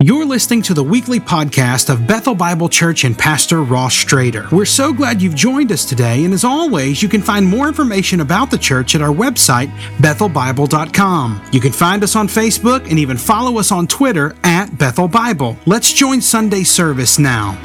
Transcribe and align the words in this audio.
You're 0.00 0.26
listening 0.26 0.62
to 0.62 0.74
the 0.74 0.84
weekly 0.84 1.18
podcast 1.18 1.90
of 1.92 2.06
Bethel 2.06 2.36
Bible 2.36 2.68
Church 2.68 3.02
and 3.02 3.18
Pastor 3.18 3.64
Ross 3.64 3.92
Strader. 3.92 4.48
We're 4.52 4.64
so 4.64 4.92
glad 4.92 5.20
you've 5.20 5.34
joined 5.34 5.72
us 5.72 5.84
today, 5.84 6.24
and 6.24 6.32
as 6.32 6.44
always, 6.44 7.02
you 7.02 7.08
can 7.08 7.20
find 7.20 7.44
more 7.44 7.66
information 7.66 8.20
about 8.20 8.48
the 8.48 8.58
church 8.58 8.94
at 8.94 9.02
our 9.02 9.12
website, 9.12 9.66
bethelbible.com. 9.96 11.42
You 11.50 11.60
can 11.60 11.72
find 11.72 12.04
us 12.04 12.14
on 12.14 12.28
Facebook 12.28 12.88
and 12.88 12.96
even 12.96 13.16
follow 13.16 13.58
us 13.58 13.72
on 13.72 13.88
Twitter 13.88 14.36
at 14.44 14.78
Bethel 14.78 15.08
Bible. 15.08 15.56
Let's 15.66 15.92
join 15.92 16.20
Sunday 16.20 16.62
service 16.62 17.18
now. 17.18 17.58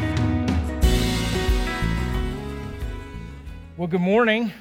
Well, 3.77 3.88
good 3.88 4.02
morning. 4.02 4.52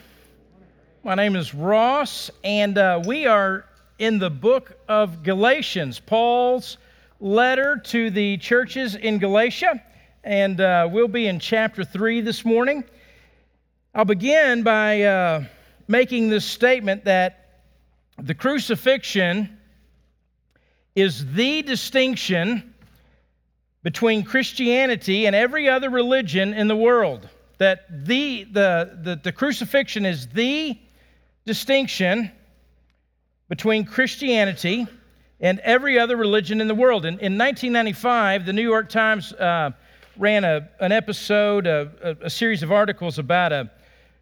My 1.03 1.15
name 1.15 1.37
is 1.37 1.55
Ross, 1.55 2.31
and 2.45 2.77
uh, 2.77 3.03
we 3.07 3.25
are 3.25 3.65
in 3.99 4.19
the 4.19 4.29
book 4.29 4.77
of 4.91 5.23
Galatians, 5.23 6.01
Paul's 6.01 6.77
letter 7.23 7.77
to 7.77 8.11
the 8.11 8.37
churches 8.39 8.97
in 8.97 9.19
Galatia, 9.19 9.81
and 10.25 10.61
uh, 10.61 10.89
we'll 10.91 11.07
be 11.07 11.29
in 11.29 11.39
chapter 11.39 11.85
3 11.85 12.21
this 12.21 12.45
morning. 12.45 12.83
I'll 13.95 14.05
begin 14.05 14.65
by 14.65 15.03
uh, 15.03 15.45
making 15.87 16.31
this 16.31 16.45
statement 16.45 17.05
that 17.05 17.61
the 18.21 18.35
crucifixion 18.35 19.57
is 20.97 21.33
the 21.33 21.63
distinction 21.63 22.75
between 23.85 24.25
Christianity 24.25 25.27
and 25.27 25.37
every 25.37 25.69
other 25.69 25.91
religion 25.91 26.53
in 26.53 26.67
the 26.67 26.77
world. 26.77 27.29
That 27.59 28.05
the, 28.05 28.45
the, 28.45 28.99
the, 29.01 29.21
the 29.23 29.33
crucifixion 29.33 30.05
is 30.05 30.27
the 30.27 30.77
distinction 31.47 32.33
between 33.49 33.85
Christianity 33.85 34.89
and 35.43 35.59
every 35.61 35.99
other 35.99 36.17
religion 36.17 36.61
in 36.61 36.69
the 36.69 36.75
world. 36.75 37.05
In, 37.05 37.15
in 37.15 37.37
1995, 37.37 38.47
the 38.47 38.53
New 38.53 38.63
York 38.63 38.89
Times 38.89 39.33
uh, 39.33 39.73
ran 40.17 40.45
a, 40.45 40.69
an 40.81 40.93
episode, 40.93 41.67
a, 41.67 41.91
a, 42.03 42.27
a, 42.27 42.31
series 42.31 42.63
of 42.63 42.71
articles 42.71 43.19
about 43.19 43.53
a, 43.53 43.71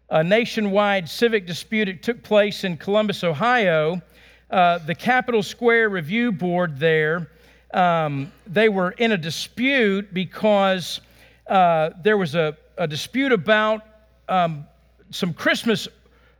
a, 0.09 0.23
nationwide 0.23 1.07
civic 1.07 1.45
dispute 1.45 1.85
that 1.85 2.01
took 2.01 2.23
place 2.23 2.63
in 2.63 2.75
Columbus, 2.75 3.23
Ohio. 3.23 4.01
Uh, 4.49 4.79
the 4.79 4.95
Capitol 4.95 5.43
Square 5.43 5.89
Review 5.89 6.31
Board 6.31 6.79
there, 6.79 7.29
um, 7.73 8.31
they 8.47 8.67
were 8.67 8.91
in 8.91 9.11
a 9.11 9.17
dispute 9.17 10.13
because 10.13 11.01
uh, 11.47 11.91
there 12.03 12.17
was 12.17 12.35
a, 12.35 12.57
dispute 12.89 13.31
about 13.31 13.85
um, 14.27 14.65
some 15.11 15.35
Christmas 15.35 15.87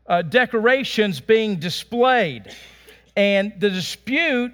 uh, 0.08 0.24
decorations 0.24 1.20
being 1.20 1.58
displayed. 1.58 2.52
And 3.16 3.54
the 3.60 3.70
dispute 3.70 4.52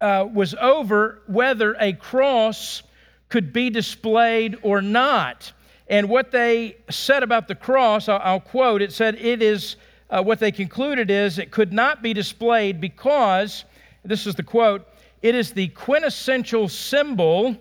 uh, 0.00 0.26
was 0.32 0.54
over 0.54 1.22
whether 1.26 1.74
a 1.80 1.92
cross 1.92 2.82
could 3.28 3.52
be 3.52 3.70
displayed 3.70 4.56
or 4.62 4.82
not. 4.82 5.52
And 5.88 6.08
what 6.08 6.30
they 6.30 6.76
said 6.90 7.22
about 7.22 7.48
the 7.48 7.54
cross, 7.54 8.08
I'll, 8.08 8.20
I'll 8.22 8.40
quote, 8.40 8.82
it 8.82 8.92
said, 8.92 9.16
it 9.16 9.42
is, 9.42 9.76
uh, 10.10 10.22
what 10.22 10.38
they 10.38 10.52
concluded 10.52 11.10
is 11.10 11.38
it 11.38 11.50
could 11.50 11.72
not 11.72 12.02
be 12.02 12.12
displayed 12.12 12.80
because, 12.80 13.64
this 14.04 14.26
is 14.26 14.34
the 14.34 14.42
quote, 14.42 14.86
it 15.22 15.34
is 15.34 15.52
the 15.52 15.68
quintessential 15.68 16.68
symbol 16.68 17.56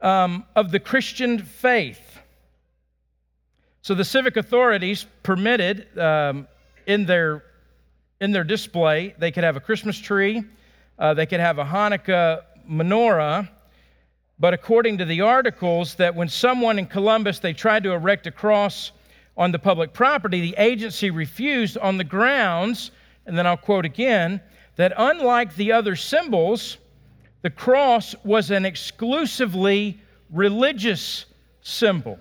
um, 0.00 0.44
of 0.54 0.70
the 0.70 0.80
Christian 0.80 1.38
faith. 1.38 2.20
So 3.82 3.94
the 3.94 4.04
civic 4.04 4.36
authorities 4.36 5.06
permitted 5.22 5.96
um, 5.98 6.48
in 6.86 7.06
their 7.06 7.44
in 8.20 8.32
their 8.32 8.44
display. 8.44 9.14
They 9.18 9.30
could 9.30 9.44
have 9.44 9.56
a 9.56 9.60
Christmas 9.60 9.98
tree, 9.98 10.44
uh, 10.98 11.14
they 11.14 11.26
could 11.26 11.40
have 11.40 11.58
a 11.58 11.64
Hanukkah 11.64 12.42
menorah. 12.68 13.48
But 14.38 14.52
according 14.52 14.98
to 14.98 15.04
the 15.06 15.22
articles, 15.22 15.94
that 15.94 16.14
when 16.14 16.28
someone 16.28 16.78
in 16.78 16.86
Columbus 16.86 17.38
they 17.38 17.52
tried 17.52 17.82
to 17.84 17.92
erect 17.92 18.26
a 18.26 18.30
cross 18.30 18.92
on 19.36 19.52
the 19.52 19.58
public 19.58 19.92
property, 19.92 20.40
the 20.40 20.54
agency 20.58 21.10
refused 21.10 21.78
on 21.78 21.96
the 21.96 22.04
grounds, 22.04 22.90
and 23.26 23.36
then 23.36 23.46
I'll 23.46 23.56
quote 23.56 23.84
again, 23.84 24.40
that 24.76 24.92
unlike 24.96 25.54
the 25.56 25.72
other 25.72 25.96
symbols, 25.96 26.78
the 27.42 27.50
cross 27.50 28.14
was 28.24 28.50
an 28.50 28.66
exclusively 28.66 30.00
religious 30.30 31.26
symbol. 31.62 32.18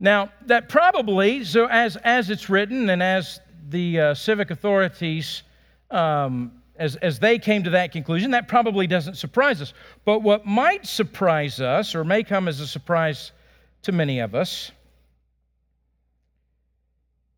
Now, 0.00 0.30
that 0.46 0.68
probably, 0.68 1.44
so 1.44 1.66
as, 1.66 1.96
as 1.96 2.30
it's 2.30 2.48
written 2.48 2.90
and 2.90 3.02
as 3.02 3.40
the 3.68 4.00
uh, 4.00 4.14
civic 4.14 4.50
authorities, 4.50 5.42
um, 5.90 6.52
as, 6.76 6.94
as 6.96 7.18
they 7.18 7.38
came 7.38 7.64
to 7.64 7.70
that 7.70 7.90
conclusion, 7.90 8.30
that 8.30 8.46
probably 8.46 8.86
doesn't 8.86 9.16
surprise 9.16 9.60
us. 9.60 9.74
But 10.04 10.22
what 10.22 10.46
might 10.46 10.86
surprise 10.86 11.60
us, 11.60 11.94
or 11.94 12.04
may 12.04 12.22
come 12.22 12.46
as 12.46 12.60
a 12.60 12.66
surprise 12.66 13.32
to 13.82 13.92
many 13.92 14.20
of 14.20 14.34
us, 14.34 14.70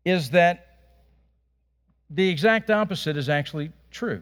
is 0.05 0.29
that 0.31 0.67
the 2.09 2.29
exact 2.29 2.69
opposite 2.69 3.17
is 3.17 3.29
actually 3.29 3.71
true. 3.89 4.21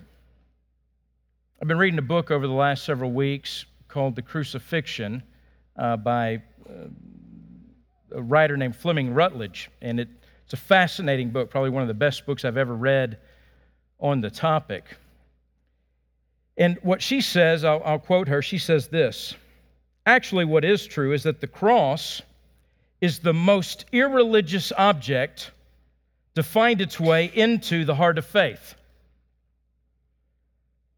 I've 1.62 1.68
been 1.68 1.78
reading 1.78 2.00
a 2.00 2.04
book 2.04 2.32
over 2.32 2.48
the 2.48 2.54
last 2.54 2.86
several 2.86 3.12
weeks 3.12 3.66
called 3.90 4.16
The 4.16 4.22
Crucifixion 4.22 5.24
uh, 5.76 5.98
by 5.98 6.42
uh, 6.70 6.88
a 8.12 8.22
writer 8.22 8.58
named 8.58 8.76
Fleming 8.76 9.14
Rutledge, 9.14 9.70
and 9.82 10.00
it, 10.00 10.10
it's 10.44 10.54
a 10.54 10.58
fascinating 10.58 11.30
book, 11.30 11.50
probably 11.50 11.70
one 11.70 11.82
of 11.82 11.88
the 11.88 11.94
best 11.94 12.26
books 12.26 12.46
I've 12.46 12.58
ever 12.58 12.76
read 12.76 13.18
on 14.00 14.22
the 14.22 14.30
topic. 14.30 14.86
And 16.58 16.78
what 16.82 17.02
she 17.02 17.22
says, 17.22 17.64
I'll, 17.64 17.82
I'll 17.86 18.00
quote 18.00 18.28
her, 18.28 18.42
she 18.42 18.58
says 18.58 18.88
this 18.88 19.36
Actually, 20.06 20.46
what 20.46 20.66
is 20.66 20.86
true 20.86 21.14
is 21.14 21.24
that 21.24 21.40
the 21.40 21.48
cross 21.48 22.22
is 23.02 23.20
the 23.20 23.34
most 23.34 23.86
irreligious 23.92 24.72
object 24.78 25.52
to 26.36 26.44
find 26.44 26.82
its 26.82 27.00
way 27.00 27.26
into 27.34 27.86
the 27.86 27.96
heart 27.96 28.18
of 28.18 28.26
faith. 28.26 28.76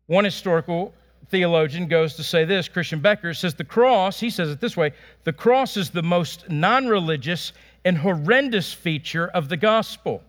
One 0.08 0.26
historical 0.26 0.94
theologian 1.32 1.88
goes 1.88 2.16
to 2.16 2.24
say 2.24 2.46
this 2.46 2.68
Christiaan 2.68 3.02
Beker 3.02 3.36
says 3.36 3.56
the 3.56 3.64
cross, 3.64 4.20
he 4.20 4.30
says 4.30 4.50
it 4.50 4.60
this 4.60 4.78
way 4.78 4.92
the 5.24 5.34
cross 5.34 5.78
is 5.78 5.90
the 5.90 6.04
most 6.04 6.50
non 6.50 6.88
religious 6.88 7.54
and 7.84 7.98
horrendous 7.98 8.72
feature 8.72 9.28
of 9.28 9.50
the 9.50 9.58
gospel. 9.58 10.22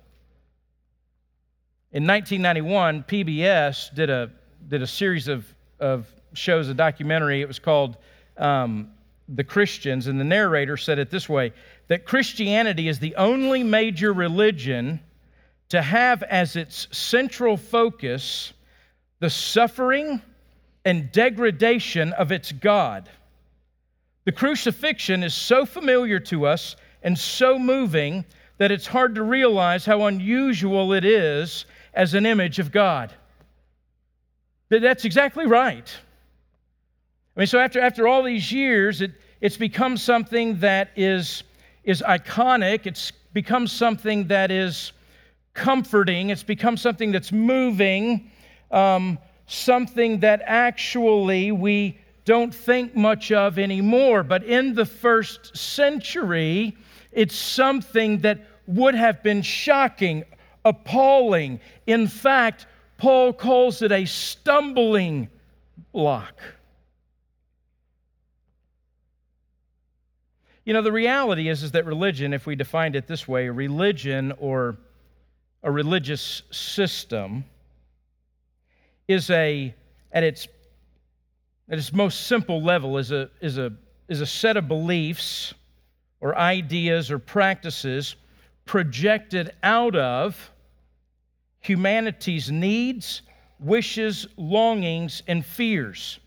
In 1.93 2.07
1991, 2.07 3.03
PBS 3.03 3.95
did 3.95 4.09
a, 4.09 4.31
did 4.69 4.81
a 4.81 4.87
series 4.87 5.29
of, 5.29 5.45
of 5.79 6.11
shows, 6.33 6.71
a 6.71 6.75
documentary. 6.75 7.43
It 7.43 7.49
was 7.49 7.59
called 7.59 7.99
um, 8.39 8.93
The 9.29 9.45
Christians, 9.45 10.07
and 10.07 10.19
the 10.19 10.25
narrator 10.25 10.79
said 10.79 10.99
it 10.99 11.11
this 11.11 11.29
way 11.29 11.53
that 11.89 12.07
Christianity 12.07 12.89
is 12.89 12.99
the 12.99 13.15
only 13.17 13.63
major 13.63 14.15
religion 14.15 15.01
to 15.69 15.83
have 15.83 16.23
as 16.23 16.57
its 16.57 16.89
central 16.93 17.59
focus 17.59 18.55
the 19.21 19.29
suffering 19.29 20.23
and 20.85 21.11
degradation 21.13 22.13
of 22.15 22.33
its 22.33 22.53
God. 22.53 23.09
The 24.25 24.33
crucifixion 24.33 25.23
is 25.23 25.35
so 25.35 25.67
familiar 25.67 26.21
to 26.21 26.47
us 26.47 26.77
and 27.03 27.19
so 27.19 27.59
moving 27.59 28.25
that 28.59 28.71
it's 28.71 28.87
hard 28.87 29.15
to 29.17 29.23
realize 29.23 29.85
how 29.85 30.07
unusual 30.07 30.93
it 30.93 31.05
is 31.05 31.65
as 31.95 32.15
an 32.15 32.27
image 32.27 32.59
of 32.59 32.71
God. 32.71 33.13
But 34.69 34.83
that's 34.83 35.05
exactly 35.05 35.47
right. 35.47 35.91
I 37.37 37.41
mean, 37.41 37.47
so 37.47 37.59
after, 37.59 37.81
after 37.81 38.07
all 38.07 38.23
these 38.23 38.53
years, 38.53 39.01
it, 39.01 39.13
it's 39.41 39.57
become 39.57 39.97
something 39.97 40.61
that 40.61 40.91
is, 40.97 41.43
is 41.85 42.03
iconic. 42.03 42.87
It's 42.87 43.11
become 43.33 43.67
something 43.67 44.29
that 44.29 44.51
is 44.51 44.93
comforting. 45.55 46.31
It's 46.31 46.43
become 46.43 46.77
something 46.77 47.11
that's 47.11 47.33
moving. 47.33 48.31
Um, 48.71 49.19
something 49.53 50.21
that 50.21 50.43
actually 50.47 51.53
we 51.53 51.99
don't 52.25 52.55
think 52.55 52.97
much 52.97 53.33
of 53.33 53.59
anymore. 53.59 54.23
But 54.23 54.45
in 54.45 54.75
the 54.75 54.87
first 54.87 55.57
century, 55.57 56.77
it's 57.11 57.37
something 57.37 58.19
that 58.19 58.47
would 58.67 58.95
have 58.95 59.23
been 59.23 59.43
shocking, 59.43 60.25
appalling. 60.65 61.61
In 61.87 62.07
fact, 62.07 62.67
Paul 62.97 63.33
calls 63.33 63.83
it 63.83 63.93
a 63.93 64.05
stumbling 64.05 65.29
block. 65.93 66.41
You 70.65 70.73
know, 70.73 70.83
the 70.83 70.93
reality 70.93 71.49
is, 71.49 71.65
is 71.65 71.73
that 71.73 71.85
religion, 71.85 72.33
if 72.33 72.47
we 72.47 72.55
defined 72.55 72.95
it 72.95 73.09
this 73.09 73.27
way, 73.27 73.49
religion 73.49 74.33
or 74.39 74.77
a 75.65 75.71
religious 75.73 76.43
system, 76.53 77.45
is 79.13 79.31
a, 79.31 79.75
at 80.13 80.23
its, 80.23 80.49
at 81.71 81.79
its 81.79 81.93
most 81.93 82.27
simple 82.27 82.63
level, 82.63 82.99
is 82.99 83.13
a, 83.13 83.31
is, 83.41 83.59
a, 83.59 83.73
is 84.09 84.21
a 84.21 84.27
set 84.27 84.57
of 84.57 84.69
beliefs 84.69 85.55
or 86.21 86.37
ideas 86.37 87.11
or 87.11 87.19
practices 87.19 88.17
projected 88.65 89.53
out 89.63 89.97
of 89.97 90.51
humanity's 91.61 92.51
needs, 92.51 93.23
wishes, 93.59 94.27
longings, 94.37 95.23
and 95.27 95.45
fears. 95.45 96.19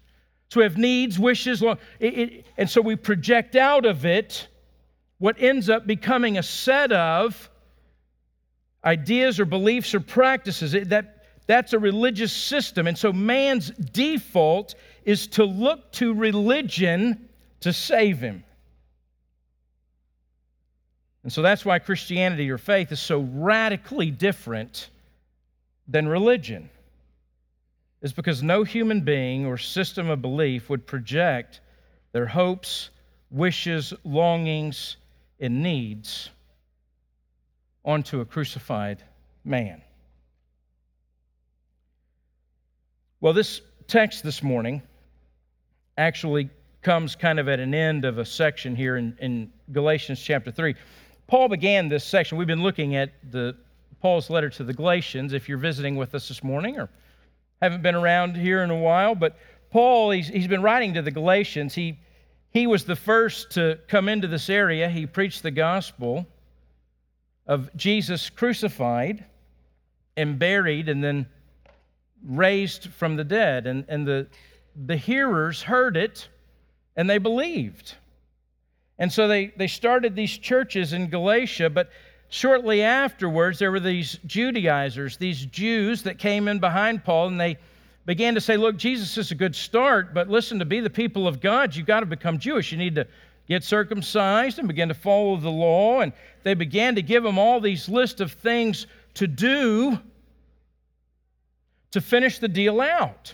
So 0.49 0.59
we 0.59 0.63
have 0.63 0.77
needs, 0.77 1.19
wishes, 1.19 1.61
long, 1.61 1.77
it, 1.99 2.17
it, 2.17 2.45
and 2.57 2.69
so 2.69 2.81
we 2.81 2.95
project 2.95 3.55
out 3.55 3.85
of 3.85 4.05
it 4.05 4.47
what 5.17 5.41
ends 5.41 5.69
up 5.69 5.87
becoming 5.87 6.37
a 6.37 6.43
set 6.43 6.91
of 6.91 7.49
ideas 8.83 9.39
or 9.39 9.45
beliefs 9.45 9.93
or 9.93 9.99
practices. 9.99 10.73
It, 10.73 10.89
that, 10.89 11.14
that's 11.47 11.73
a 11.73 11.79
religious 11.79 12.33
system. 12.33 12.87
And 12.87 12.97
so 12.97 13.13
man's 13.13 13.69
default 13.69 14.75
is 15.03 15.27
to 15.27 15.45
look 15.45 15.91
to 15.93 16.13
religion 16.13 17.29
to 17.61 17.71
save 17.71 18.19
him. 18.19 18.43
And 21.23 21.33
so 21.33 21.41
that's 21.41 21.65
why 21.65 21.79
Christianity 21.79 22.49
or 22.51 22.57
faith 22.57 22.91
is 22.91 22.99
so 22.99 23.19
radically 23.19 24.11
different 24.11 24.89
than 25.87 26.07
religion. 26.07 26.69
Is 28.01 28.13
because 28.13 28.43
no 28.43 28.63
human 28.63 29.01
being 29.01 29.45
or 29.45 29.57
system 29.57 30.09
of 30.09 30.21
belief 30.21 30.69
would 30.69 30.85
project 30.85 31.61
their 32.11 32.27
hopes, 32.27 32.91
wishes, 33.31 33.93
longings, 34.03 34.97
and 35.39 35.63
needs 35.63 36.29
onto 37.83 38.21
a 38.21 38.25
crucified 38.25 39.03
man. 39.43 39.81
Well, 43.25 43.33
this 43.33 43.61
text 43.87 44.21
this 44.21 44.43
morning 44.43 44.83
actually 45.97 46.51
comes 46.83 47.15
kind 47.15 47.39
of 47.39 47.49
at 47.49 47.59
an 47.59 47.73
end 47.73 48.05
of 48.05 48.19
a 48.19 48.23
section 48.23 48.75
here 48.75 48.97
in, 48.97 49.17
in 49.19 49.51
Galatians 49.71 50.21
chapter 50.21 50.51
3. 50.51 50.75
Paul 51.25 51.49
began 51.49 51.89
this 51.89 52.03
section. 52.03 52.37
We've 52.37 52.45
been 52.45 52.61
looking 52.61 52.95
at 52.95 53.13
the 53.31 53.57
Paul's 53.99 54.29
letter 54.29 54.51
to 54.51 54.63
the 54.63 54.75
Galatians. 54.75 55.33
If 55.33 55.49
you're 55.49 55.57
visiting 55.57 55.95
with 55.95 56.13
us 56.13 56.27
this 56.27 56.43
morning 56.43 56.77
or 56.77 56.87
haven't 57.63 57.81
been 57.81 57.95
around 57.95 58.37
here 58.37 58.61
in 58.61 58.69
a 58.69 58.77
while, 58.77 59.15
but 59.15 59.39
Paul, 59.71 60.11
he's, 60.11 60.27
he's 60.27 60.47
been 60.47 60.61
writing 60.61 60.93
to 60.93 61.01
the 61.01 61.09
Galatians. 61.09 61.73
He, 61.73 61.97
he 62.51 62.67
was 62.67 62.85
the 62.85 62.95
first 62.95 63.49
to 63.53 63.79
come 63.87 64.07
into 64.07 64.27
this 64.27 64.51
area. 64.51 64.87
He 64.87 65.07
preached 65.07 65.41
the 65.41 65.49
gospel 65.49 66.27
of 67.47 67.75
Jesus 67.75 68.29
crucified 68.29 69.25
and 70.15 70.37
buried 70.37 70.89
and 70.89 71.03
then 71.03 71.25
raised 72.25 72.89
from 72.93 73.15
the 73.15 73.23
dead. 73.23 73.67
And, 73.67 73.85
and 73.87 74.07
the, 74.07 74.27
the 74.85 74.97
hearers 74.97 75.61
heard 75.61 75.97
it 75.97 76.27
and 76.95 77.09
they 77.09 77.17
believed. 77.17 77.95
And 78.97 79.11
so 79.11 79.27
they, 79.27 79.47
they 79.57 79.67
started 79.67 80.15
these 80.15 80.37
churches 80.37 80.93
in 80.93 81.09
Galatia, 81.09 81.69
but 81.69 81.89
shortly 82.29 82.81
afterwards, 82.81 83.59
there 83.59 83.71
were 83.71 83.79
these 83.79 84.17
Judaizers, 84.25 85.17
these 85.17 85.45
Jews 85.45 86.03
that 86.03 86.17
came 86.17 86.47
in 86.47 86.59
behind 86.59 87.03
Paul, 87.03 87.27
and 87.27 87.39
they 87.39 87.57
began 88.05 88.35
to 88.35 88.41
say, 88.41 88.55
Look, 88.55 88.77
Jesus 88.77 89.17
is 89.17 89.31
a 89.31 89.35
good 89.35 89.55
start, 89.55 90.13
but 90.13 90.29
listen, 90.29 90.59
to 90.59 90.65
be 90.65 90.79
the 90.79 90.89
people 90.89 91.27
of 91.27 91.41
God, 91.41 91.75
you've 91.75 91.87
got 91.87 92.01
to 92.01 92.05
become 92.05 92.39
Jewish. 92.39 92.71
You 92.71 92.77
need 92.77 92.95
to 92.95 93.07
get 93.47 93.63
circumcised 93.63 94.59
and 94.59 94.67
begin 94.67 94.87
to 94.87 94.93
follow 94.93 95.37
the 95.37 95.49
law. 95.49 95.99
And 95.99 96.13
they 96.43 96.53
began 96.53 96.95
to 96.95 97.01
give 97.01 97.23
them 97.23 97.37
all 97.37 97.59
these 97.59 97.89
lists 97.89 98.21
of 98.21 98.31
things 98.31 98.87
to 99.15 99.27
do 99.27 99.99
to 101.95 102.01
finish 102.01 102.39
the 102.39 102.49
deal 102.49 102.81
out. 102.81 103.33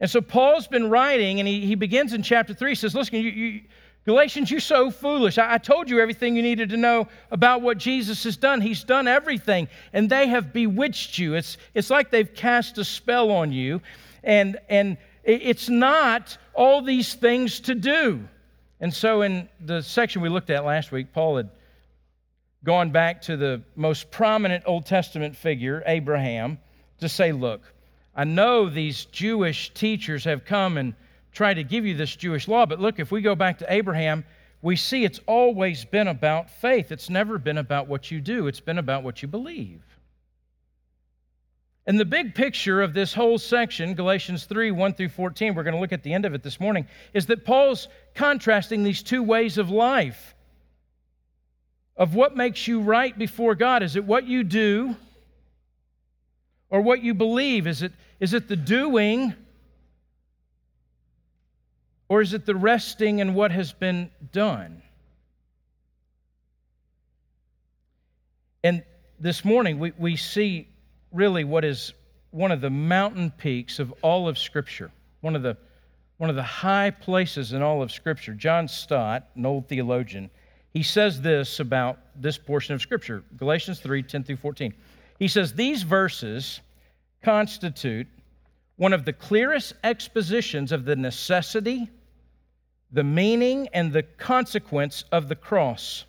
And 0.00 0.10
so 0.10 0.20
Paul's 0.20 0.66
been 0.66 0.90
writing, 0.90 1.38
and 1.38 1.48
he, 1.48 1.64
he 1.64 1.76
begins 1.76 2.12
in 2.12 2.24
chapter 2.24 2.52
3. 2.52 2.72
He 2.72 2.74
says, 2.74 2.92
Listen, 2.92 3.20
you, 3.20 3.30
you, 3.30 3.60
Galatians, 4.04 4.50
you're 4.50 4.58
so 4.58 4.90
foolish. 4.90 5.38
I, 5.38 5.54
I 5.54 5.58
told 5.58 5.88
you 5.88 6.00
everything 6.00 6.34
you 6.34 6.42
needed 6.42 6.70
to 6.70 6.76
know 6.76 7.06
about 7.30 7.62
what 7.62 7.78
Jesus 7.78 8.24
has 8.24 8.36
done. 8.36 8.60
He's 8.60 8.82
done 8.82 9.06
everything, 9.06 9.68
and 9.92 10.10
they 10.10 10.26
have 10.26 10.52
bewitched 10.52 11.18
you. 11.18 11.34
It's, 11.34 11.56
it's 11.72 11.88
like 11.88 12.10
they've 12.10 12.34
cast 12.34 12.78
a 12.78 12.84
spell 12.84 13.30
on 13.30 13.52
you, 13.52 13.80
and, 14.24 14.58
and 14.68 14.96
it's 15.22 15.68
not 15.68 16.36
all 16.54 16.82
these 16.82 17.14
things 17.14 17.60
to 17.60 17.76
do. 17.76 18.26
And 18.80 18.92
so, 18.92 19.22
in 19.22 19.48
the 19.60 19.82
section 19.82 20.20
we 20.20 20.28
looked 20.28 20.50
at 20.50 20.64
last 20.64 20.90
week, 20.90 21.12
Paul 21.12 21.36
had 21.36 21.50
gone 22.64 22.90
back 22.90 23.22
to 23.22 23.36
the 23.36 23.62
most 23.76 24.10
prominent 24.10 24.64
Old 24.66 24.84
Testament 24.84 25.36
figure, 25.36 25.84
Abraham, 25.86 26.58
to 27.00 27.08
say, 27.08 27.32
Look, 27.32 27.62
I 28.14 28.24
know 28.24 28.68
these 28.68 29.04
Jewish 29.06 29.72
teachers 29.74 30.24
have 30.24 30.44
come 30.44 30.76
and 30.76 30.94
tried 31.32 31.54
to 31.54 31.64
give 31.64 31.86
you 31.86 31.94
this 31.94 32.16
Jewish 32.16 32.48
law. 32.48 32.66
But 32.66 32.80
look, 32.80 32.98
if 32.98 33.12
we 33.12 33.20
go 33.20 33.36
back 33.36 33.58
to 33.58 33.72
Abraham, 33.72 34.24
we 34.60 34.74
see 34.74 35.04
it's 35.04 35.20
always 35.26 35.84
been 35.84 36.08
about 36.08 36.50
faith. 36.50 36.90
It's 36.90 37.08
never 37.08 37.38
been 37.38 37.58
about 37.58 37.86
what 37.86 38.10
you 38.10 38.20
do, 38.20 38.48
it's 38.48 38.60
been 38.60 38.78
about 38.78 39.04
what 39.04 39.22
you 39.22 39.28
believe. 39.28 39.82
And 41.86 41.98
the 41.98 42.04
big 42.04 42.34
picture 42.34 42.82
of 42.82 42.92
this 42.92 43.14
whole 43.14 43.38
section, 43.38 43.94
Galatians 43.94 44.44
3 44.44 44.72
1 44.72 44.94
through 44.94 45.08
14, 45.10 45.54
we're 45.54 45.62
going 45.62 45.74
to 45.74 45.80
look 45.80 45.92
at 45.92 46.02
the 46.02 46.12
end 46.12 46.24
of 46.24 46.34
it 46.34 46.42
this 46.42 46.60
morning, 46.60 46.86
is 47.14 47.26
that 47.26 47.44
Paul's 47.44 47.88
contrasting 48.14 48.82
these 48.82 49.02
two 49.02 49.22
ways 49.22 49.58
of 49.58 49.70
life. 49.70 50.34
Of 51.96 52.14
what 52.14 52.36
makes 52.36 52.68
you 52.68 52.80
right 52.80 53.16
before 53.16 53.54
God. 53.54 53.82
Is 53.82 53.96
it 53.96 54.04
what 54.04 54.24
you 54.24 54.44
do 54.44 54.96
or 56.70 56.80
what 56.80 57.02
you 57.02 57.14
believe? 57.14 57.66
Is 57.66 57.82
it, 57.82 57.92
is 58.20 58.34
it 58.34 58.48
the 58.48 58.56
doing 58.56 59.34
or 62.08 62.22
is 62.22 62.32
it 62.32 62.46
the 62.46 62.54
resting 62.54 63.18
in 63.18 63.34
what 63.34 63.50
has 63.50 63.72
been 63.72 64.10
done? 64.32 64.82
And 68.64 68.82
this 69.20 69.44
morning, 69.44 69.78
we, 69.78 69.92
we 69.98 70.16
see 70.16 70.68
really 71.12 71.44
what 71.44 71.64
is 71.64 71.92
one 72.30 72.50
of 72.50 72.60
the 72.60 72.70
mountain 72.70 73.30
peaks 73.30 73.78
of 73.78 73.92
all 74.02 74.28
of 74.28 74.38
Scripture, 74.38 74.90
one 75.20 75.36
of 75.36 75.42
the, 75.42 75.56
one 76.16 76.30
of 76.30 76.36
the 76.36 76.42
high 76.42 76.90
places 76.90 77.52
in 77.52 77.62
all 77.62 77.82
of 77.82 77.92
Scripture. 77.92 78.32
John 78.34 78.68
Stott, 78.68 79.28
an 79.36 79.46
old 79.46 79.68
theologian, 79.68 80.30
he 80.72 80.82
says 80.82 81.20
this 81.20 81.60
about 81.60 81.98
this 82.14 82.36
portion 82.36 82.74
of 82.74 82.82
Scripture 82.82 83.22
Galatians 83.36 83.80
3 83.80 84.02
10 84.02 84.24
through 84.24 84.36
14. 84.36 84.74
He 85.18 85.28
says, 85.28 85.54
These 85.54 85.82
verses 85.82 86.60
constitute 87.22 88.06
one 88.76 88.92
of 88.92 89.04
the 89.04 89.12
clearest 89.12 89.74
expositions 89.82 90.72
of 90.72 90.84
the 90.84 90.96
necessity 90.96 91.90
the 92.90 93.04
meaning 93.04 93.68
and 93.72 93.92
the 93.92 94.02
consequence 94.02 95.04
of 95.12 95.28
the 95.28 95.36
cross. 95.36 96.04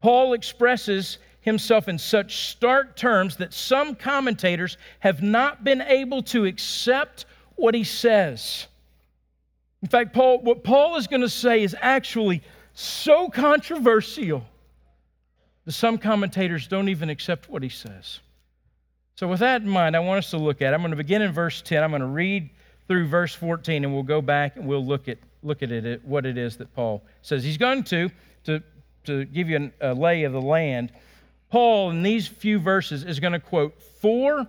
Paul 0.00 0.32
expresses 0.34 1.18
himself 1.40 1.88
in 1.88 1.98
such 1.98 2.48
stark 2.48 2.96
terms 2.96 3.36
that 3.36 3.52
some 3.52 3.94
commentators 3.94 4.76
have 5.00 5.22
not 5.22 5.64
been 5.64 5.80
able 5.80 6.22
to 6.22 6.44
accept 6.44 7.24
what 7.56 7.74
he 7.74 7.84
says. 7.84 8.66
In 9.82 9.88
fact, 9.88 10.12
Paul, 10.12 10.40
what 10.42 10.64
Paul 10.64 10.96
is 10.96 11.06
going 11.06 11.22
to 11.22 11.28
say 11.28 11.62
is 11.62 11.74
actually 11.80 12.42
so 12.74 13.28
controversial 13.28 14.44
some 15.68 15.98
commentators 15.98 16.68
don't 16.68 16.88
even 16.88 17.10
accept 17.10 17.48
what 17.48 17.62
he 17.62 17.68
says. 17.68 18.20
So, 19.16 19.26
with 19.26 19.40
that 19.40 19.62
in 19.62 19.68
mind, 19.68 19.96
I 19.96 20.00
want 20.00 20.18
us 20.18 20.30
to 20.30 20.36
look 20.36 20.62
at 20.62 20.72
it. 20.72 20.74
I'm 20.74 20.82
going 20.82 20.90
to 20.90 20.96
begin 20.96 21.22
in 21.22 21.32
verse 21.32 21.62
10. 21.62 21.82
I'm 21.82 21.90
going 21.90 22.00
to 22.00 22.06
read 22.06 22.50
through 22.86 23.08
verse 23.08 23.34
14, 23.34 23.84
and 23.84 23.92
we'll 23.92 24.02
go 24.02 24.20
back 24.20 24.56
and 24.56 24.66
we'll 24.66 24.84
look 24.84 25.08
at 25.08 25.18
look 25.42 25.62
at 25.62 25.70
it, 25.70 26.04
what 26.04 26.26
it 26.26 26.36
is 26.36 26.56
that 26.56 26.74
Paul 26.74 27.02
says. 27.22 27.44
He's 27.44 27.56
going 27.56 27.84
to, 27.84 28.10
to, 28.44 28.62
to 29.04 29.24
give 29.26 29.48
you 29.48 29.70
a 29.80 29.94
lay 29.94 30.24
of 30.24 30.32
the 30.32 30.40
land. 30.40 30.92
Paul, 31.50 31.90
in 31.90 32.02
these 32.02 32.26
few 32.26 32.58
verses, 32.58 33.04
is 33.04 33.20
going 33.20 33.32
to 33.32 33.40
quote 33.40 33.80
four 33.80 34.46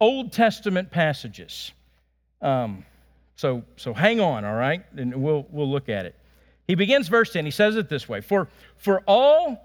Old 0.00 0.32
Testament 0.32 0.90
passages. 0.90 1.72
Um, 2.42 2.84
so, 3.36 3.64
so 3.76 3.94
hang 3.94 4.20
on, 4.20 4.44
all 4.44 4.54
right? 4.54 4.84
And 4.96 5.22
we'll, 5.22 5.46
we'll 5.50 5.70
look 5.70 5.88
at 5.88 6.04
it. 6.04 6.14
He 6.66 6.74
begins 6.74 7.08
verse 7.08 7.32
10. 7.32 7.44
He 7.44 7.50
says 7.50 7.76
it 7.76 7.88
this 7.88 8.08
way 8.08 8.20
For, 8.20 8.48
for 8.76 9.00
all 9.06 9.64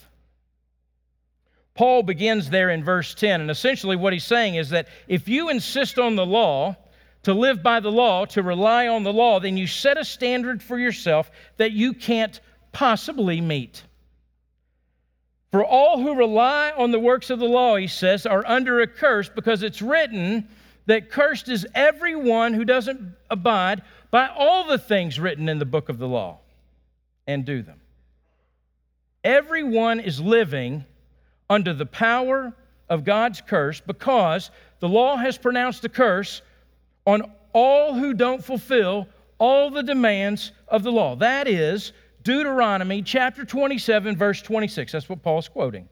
Paul 1.73 2.03
begins 2.03 2.49
there 2.49 2.69
in 2.69 2.83
verse 2.83 3.13
10, 3.13 3.41
and 3.41 3.51
essentially 3.51 3.95
what 3.95 4.13
he's 4.13 4.25
saying 4.25 4.55
is 4.55 4.69
that 4.71 4.87
if 5.07 5.27
you 5.27 5.49
insist 5.49 5.97
on 5.97 6.15
the 6.15 6.25
law, 6.25 6.75
to 7.23 7.33
live 7.33 7.61
by 7.61 7.79
the 7.79 7.91
law, 7.91 8.25
to 8.25 8.41
rely 8.41 8.87
on 8.87 9.03
the 9.03 9.13
law, 9.13 9.39
then 9.39 9.57
you 9.57 9.67
set 9.67 9.97
a 9.97 10.05
standard 10.05 10.61
for 10.61 10.77
yourself 10.77 11.29
that 11.57 11.71
you 11.71 11.93
can't 11.93 12.39
possibly 12.71 13.41
meet. 13.41 13.83
For 15.51 15.63
all 15.63 15.99
who 16.01 16.15
rely 16.15 16.71
on 16.75 16.91
the 16.91 16.99
works 16.99 17.29
of 17.29 17.39
the 17.39 17.45
law, 17.45 17.75
he 17.75 17.87
says, 17.87 18.25
are 18.25 18.45
under 18.47 18.79
a 18.79 18.87
curse 18.87 19.29
because 19.29 19.63
it's 19.63 19.81
written 19.81 20.47
that 20.85 21.11
cursed 21.11 21.49
is 21.49 21.67
everyone 21.75 22.53
who 22.53 22.65
doesn't 22.65 23.15
abide 23.29 23.81
by 24.09 24.27
all 24.27 24.65
the 24.65 24.77
things 24.77 25.19
written 25.19 25.47
in 25.47 25.59
the 25.59 25.65
book 25.65 25.89
of 25.89 25.99
the 25.99 26.07
law 26.07 26.39
and 27.27 27.45
do 27.45 27.61
them. 27.61 27.79
Everyone 29.23 29.99
is 29.99 30.19
living 30.19 30.85
under 31.51 31.73
the 31.73 31.85
power 31.85 32.53
of 32.89 33.03
God's 33.03 33.41
curse 33.41 33.81
because 33.81 34.51
the 34.79 34.87
law 34.87 35.17
has 35.17 35.37
pronounced 35.37 35.83
a 35.83 35.89
curse 35.89 36.41
on 37.05 37.29
all 37.51 37.93
who 37.93 38.13
don't 38.13 38.43
fulfill 38.43 39.05
all 39.37 39.69
the 39.69 39.83
demands 39.83 40.53
of 40.69 40.81
the 40.81 40.91
law. 40.91 41.17
That 41.17 41.49
is 41.49 41.91
Deuteronomy 42.23 43.01
chapter 43.01 43.43
27, 43.43 44.15
verse 44.15 44.41
26. 44.41 44.93
That's 44.93 45.09
what 45.09 45.21
Paul's 45.21 45.49
quoting. 45.49 45.89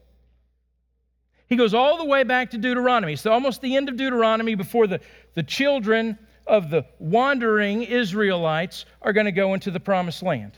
He 1.46 1.56
goes 1.56 1.74
all 1.74 1.98
the 1.98 2.06
way 2.06 2.22
back 2.22 2.52
to 2.52 2.58
Deuteronomy. 2.58 3.12
It's 3.12 3.26
almost 3.26 3.60
the 3.60 3.76
end 3.76 3.90
of 3.90 3.98
Deuteronomy 3.98 4.54
before 4.54 4.86
the, 4.86 5.00
the 5.34 5.42
children 5.42 6.18
of 6.46 6.70
the 6.70 6.86
wandering 6.98 7.82
Israelites 7.82 8.86
are 9.02 9.12
going 9.12 9.26
to 9.26 9.32
go 9.32 9.52
into 9.52 9.70
the 9.70 9.80
promised 9.80 10.22
land. 10.22 10.52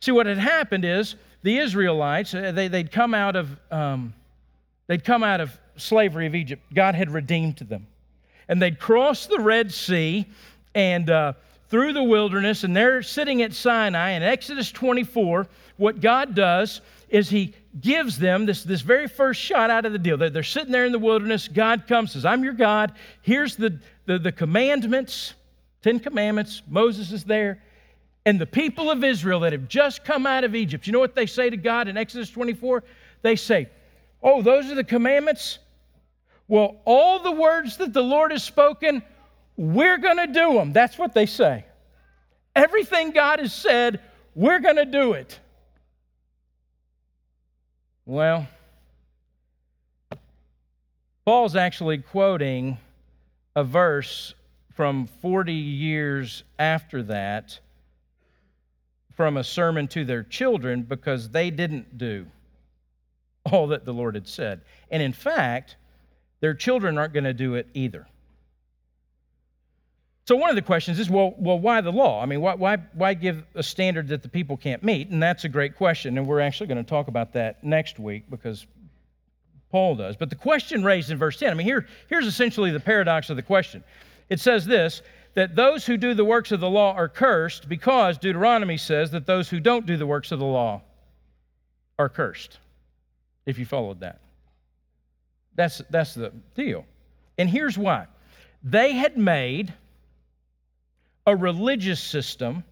See, 0.00 0.12
what 0.12 0.26
had 0.26 0.36
happened 0.36 0.84
is 0.84 1.14
the 1.44 1.58
Israelites, 1.58 2.34
uh, 2.34 2.52
they, 2.52 2.68
they'd 2.68 2.90
come 2.90 3.12
out 3.12 3.36
of 3.36 3.54
um, 3.70 4.14
they'd 4.86 5.04
come 5.04 5.22
out 5.22 5.40
of 5.40 5.56
slavery 5.76 6.26
of 6.26 6.34
Egypt. 6.34 6.62
God 6.72 6.94
had 6.94 7.10
redeemed 7.10 7.58
them. 7.58 7.86
And 8.48 8.60
they'd 8.60 8.78
crossed 8.78 9.28
the 9.28 9.38
Red 9.38 9.70
Sea 9.70 10.26
and 10.74 11.08
uh, 11.08 11.34
through 11.68 11.92
the 11.92 12.02
wilderness, 12.02 12.64
and 12.64 12.74
they're 12.74 13.02
sitting 13.02 13.42
at 13.42 13.52
Sinai. 13.52 14.12
In 14.12 14.22
Exodus 14.22 14.72
24, 14.72 15.46
what 15.76 16.00
God 16.00 16.34
does 16.34 16.80
is 17.10 17.28
He 17.28 17.54
gives 17.78 18.18
them 18.18 18.46
this, 18.46 18.64
this 18.64 18.80
very 18.80 19.06
first 19.06 19.40
shot 19.40 19.68
out 19.68 19.84
of 19.84 19.92
the 19.92 19.98
deal. 19.98 20.16
They're, 20.16 20.30
they're 20.30 20.42
sitting 20.42 20.72
there 20.72 20.86
in 20.86 20.92
the 20.92 20.98
wilderness. 20.98 21.46
God 21.46 21.86
comes, 21.86 22.12
says, 22.12 22.24
I'm 22.24 22.42
your 22.42 22.54
God. 22.54 22.92
Here's 23.20 23.56
the, 23.56 23.78
the, 24.06 24.18
the 24.18 24.32
commandments, 24.32 25.34
Ten 25.82 26.00
Commandments. 26.00 26.62
Moses 26.68 27.12
is 27.12 27.24
there. 27.24 27.60
And 28.26 28.40
the 28.40 28.46
people 28.46 28.90
of 28.90 29.04
Israel 29.04 29.40
that 29.40 29.52
have 29.52 29.68
just 29.68 30.04
come 30.04 30.26
out 30.26 30.44
of 30.44 30.54
Egypt, 30.54 30.86
you 30.86 30.92
know 30.92 30.98
what 30.98 31.14
they 31.14 31.26
say 31.26 31.50
to 31.50 31.56
God 31.56 31.88
in 31.88 31.96
Exodus 31.96 32.30
24? 32.30 32.82
They 33.22 33.36
say, 33.36 33.68
Oh, 34.22 34.40
those 34.40 34.70
are 34.70 34.74
the 34.74 34.84
commandments? 34.84 35.58
Well, 36.48 36.80
all 36.86 37.18
the 37.20 37.32
words 37.32 37.76
that 37.76 37.92
the 37.92 38.02
Lord 38.02 38.32
has 38.32 38.42
spoken, 38.42 39.02
we're 39.56 39.98
going 39.98 40.16
to 40.16 40.26
do 40.26 40.54
them. 40.54 40.72
That's 40.72 40.98
what 40.98 41.12
they 41.12 41.26
say. 41.26 41.64
Everything 42.56 43.10
God 43.10 43.40
has 43.40 43.52
said, 43.52 44.00
we're 44.34 44.60
going 44.60 44.76
to 44.76 44.86
do 44.86 45.12
it. 45.12 45.38
Well, 48.06 48.46
Paul's 51.24 51.56
actually 51.56 51.98
quoting 51.98 52.78
a 53.56 53.64
verse 53.64 54.34
from 54.74 55.06
40 55.06 55.52
years 55.52 56.44
after 56.58 57.02
that 57.04 57.60
from 59.14 59.36
a 59.36 59.44
sermon 59.44 59.88
to 59.88 60.04
their 60.04 60.22
children 60.22 60.82
because 60.82 61.30
they 61.30 61.50
didn't 61.50 61.98
do 61.98 62.26
all 63.50 63.68
that 63.68 63.84
the 63.84 63.92
Lord 63.92 64.14
had 64.14 64.26
said. 64.26 64.62
And 64.90 65.02
in 65.02 65.12
fact, 65.12 65.76
their 66.40 66.54
children 66.54 66.98
aren't 66.98 67.12
going 67.12 67.24
to 67.24 67.34
do 67.34 67.54
it 67.54 67.68
either. 67.74 68.06
So 70.26 70.36
one 70.36 70.48
of 70.48 70.56
the 70.56 70.62
questions 70.62 70.98
is, 70.98 71.10
well, 71.10 71.34
well, 71.38 71.58
why 71.58 71.82
the 71.82 71.92
law? 71.92 72.22
I 72.22 72.26
mean, 72.26 72.40
why, 72.40 72.54
why, 72.54 72.78
why 72.94 73.12
give 73.12 73.44
a 73.54 73.62
standard 73.62 74.08
that 74.08 74.22
the 74.22 74.28
people 74.28 74.56
can't 74.56 74.82
meet? 74.82 75.10
And 75.10 75.22
that's 75.22 75.44
a 75.44 75.50
great 75.50 75.76
question, 75.76 76.16
and 76.16 76.26
we're 76.26 76.40
actually 76.40 76.66
going 76.68 76.82
to 76.82 76.88
talk 76.88 77.08
about 77.08 77.34
that 77.34 77.62
next 77.62 77.98
week 77.98 78.24
because 78.30 78.66
Paul 79.70 79.96
does. 79.96 80.16
But 80.16 80.30
the 80.30 80.36
question 80.36 80.82
raised 80.82 81.10
in 81.10 81.18
verse 81.18 81.36
10, 81.38 81.50
I 81.50 81.54
mean, 81.54 81.66
here, 81.66 81.86
here's 82.08 82.26
essentially 82.26 82.70
the 82.70 82.80
paradox 82.80 83.28
of 83.28 83.36
the 83.36 83.42
question. 83.42 83.84
It 84.30 84.40
says 84.40 84.64
this 84.64 85.02
that 85.34 85.56
those 85.56 85.84
who 85.84 85.96
do 85.96 86.14
the 86.14 86.24
works 86.24 86.52
of 86.52 86.60
the 86.60 86.70
law 86.70 86.94
are 86.94 87.08
cursed 87.08 87.68
because 87.68 88.18
Deuteronomy 88.18 88.76
says 88.76 89.10
that 89.10 89.26
those 89.26 89.48
who 89.48 89.60
don't 89.60 89.86
do 89.86 89.96
the 89.96 90.06
works 90.06 90.32
of 90.32 90.38
the 90.38 90.44
law 90.44 90.82
are 91.98 92.08
cursed, 92.08 92.58
if 93.46 93.58
you 93.58 93.66
followed 93.66 94.00
that. 94.00 94.20
That's, 95.56 95.82
that's 95.90 96.14
the 96.14 96.32
deal. 96.54 96.84
And 97.38 97.48
here's 97.48 97.76
why 97.76 98.06
they 98.62 98.92
had 98.92 99.18
made 99.18 99.72
a 101.26 101.36
religious 101.36 102.00
system 102.00 102.64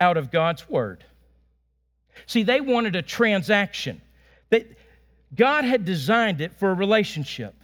out 0.00 0.16
of 0.16 0.30
God's 0.30 0.68
word. 0.68 1.04
See, 2.26 2.42
they 2.42 2.60
wanted 2.60 2.96
a 2.96 3.02
transaction. 3.02 4.00
That 4.50 4.66
God 5.34 5.64
had 5.64 5.84
designed 5.84 6.40
it 6.40 6.58
for 6.58 6.70
a 6.70 6.74
relationship. 6.74 7.54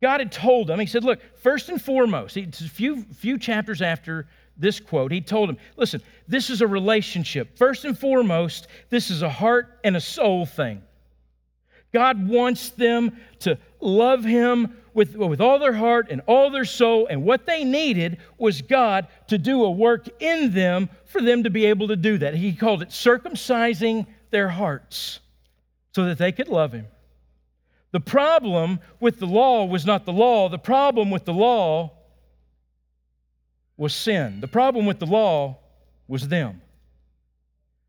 God 0.00 0.20
had 0.20 0.30
told 0.30 0.68
them, 0.68 0.78
He 0.78 0.86
said, 0.86 1.04
Look, 1.04 1.20
first 1.36 1.68
and 1.68 1.80
foremost, 1.80 2.36
it's 2.36 2.60
a 2.60 2.68
few, 2.68 3.02
few 3.14 3.38
chapters 3.38 3.82
after 3.82 4.26
this 4.56 4.80
quote, 4.80 5.12
He 5.12 5.20
told 5.20 5.48
them, 5.48 5.58
Listen, 5.76 6.02
this 6.26 6.50
is 6.50 6.60
a 6.60 6.66
relationship. 6.66 7.56
First 7.56 7.84
and 7.84 7.98
foremost, 7.98 8.68
this 8.90 9.10
is 9.10 9.22
a 9.22 9.30
heart 9.30 9.78
and 9.84 9.96
a 9.96 10.00
soul 10.00 10.46
thing. 10.46 10.82
God 11.92 12.28
wants 12.28 12.70
them 12.70 13.16
to 13.40 13.58
love 13.80 14.24
Him 14.24 14.76
with, 14.94 15.16
with 15.16 15.40
all 15.40 15.58
their 15.58 15.72
heart 15.72 16.08
and 16.10 16.20
all 16.26 16.50
their 16.50 16.64
soul, 16.64 17.06
and 17.06 17.22
what 17.22 17.46
they 17.46 17.64
needed 17.64 18.18
was 18.36 18.62
God 18.62 19.06
to 19.28 19.38
do 19.38 19.64
a 19.64 19.70
work 19.70 20.08
in 20.20 20.52
them 20.52 20.90
for 21.06 21.20
them 21.22 21.44
to 21.44 21.50
be 21.50 21.66
able 21.66 21.88
to 21.88 21.96
do 21.96 22.18
that. 22.18 22.34
He 22.34 22.52
called 22.52 22.82
it 22.82 22.88
circumcising 22.88 24.06
their 24.30 24.48
hearts 24.48 25.20
so 25.94 26.04
that 26.04 26.18
they 26.18 26.32
could 26.32 26.48
love 26.48 26.72
Him. 26.72 26.86
The 27.92 28.00
problem 28.00 28.80
with 29.00 29.18
the 29.18 29.26
law 29.26 29.64
was 29.64 29.86
not 29.86 30.04
the 30.04 30.12
law, 30.12 30.48
the 30.48 30.58
problem 30.58 31.10
with 31.10 31.24
the 31.24 31.32
law 31.32 31.92
was 33.76 33.94
sin. 33.94 34.40
The 34.40 34.48
problem 34.48 34.86
with 34.86 34.98
the 34.98 35.06
law 35.06 35.58
was 36.06 36.28
them. 36.28 36.60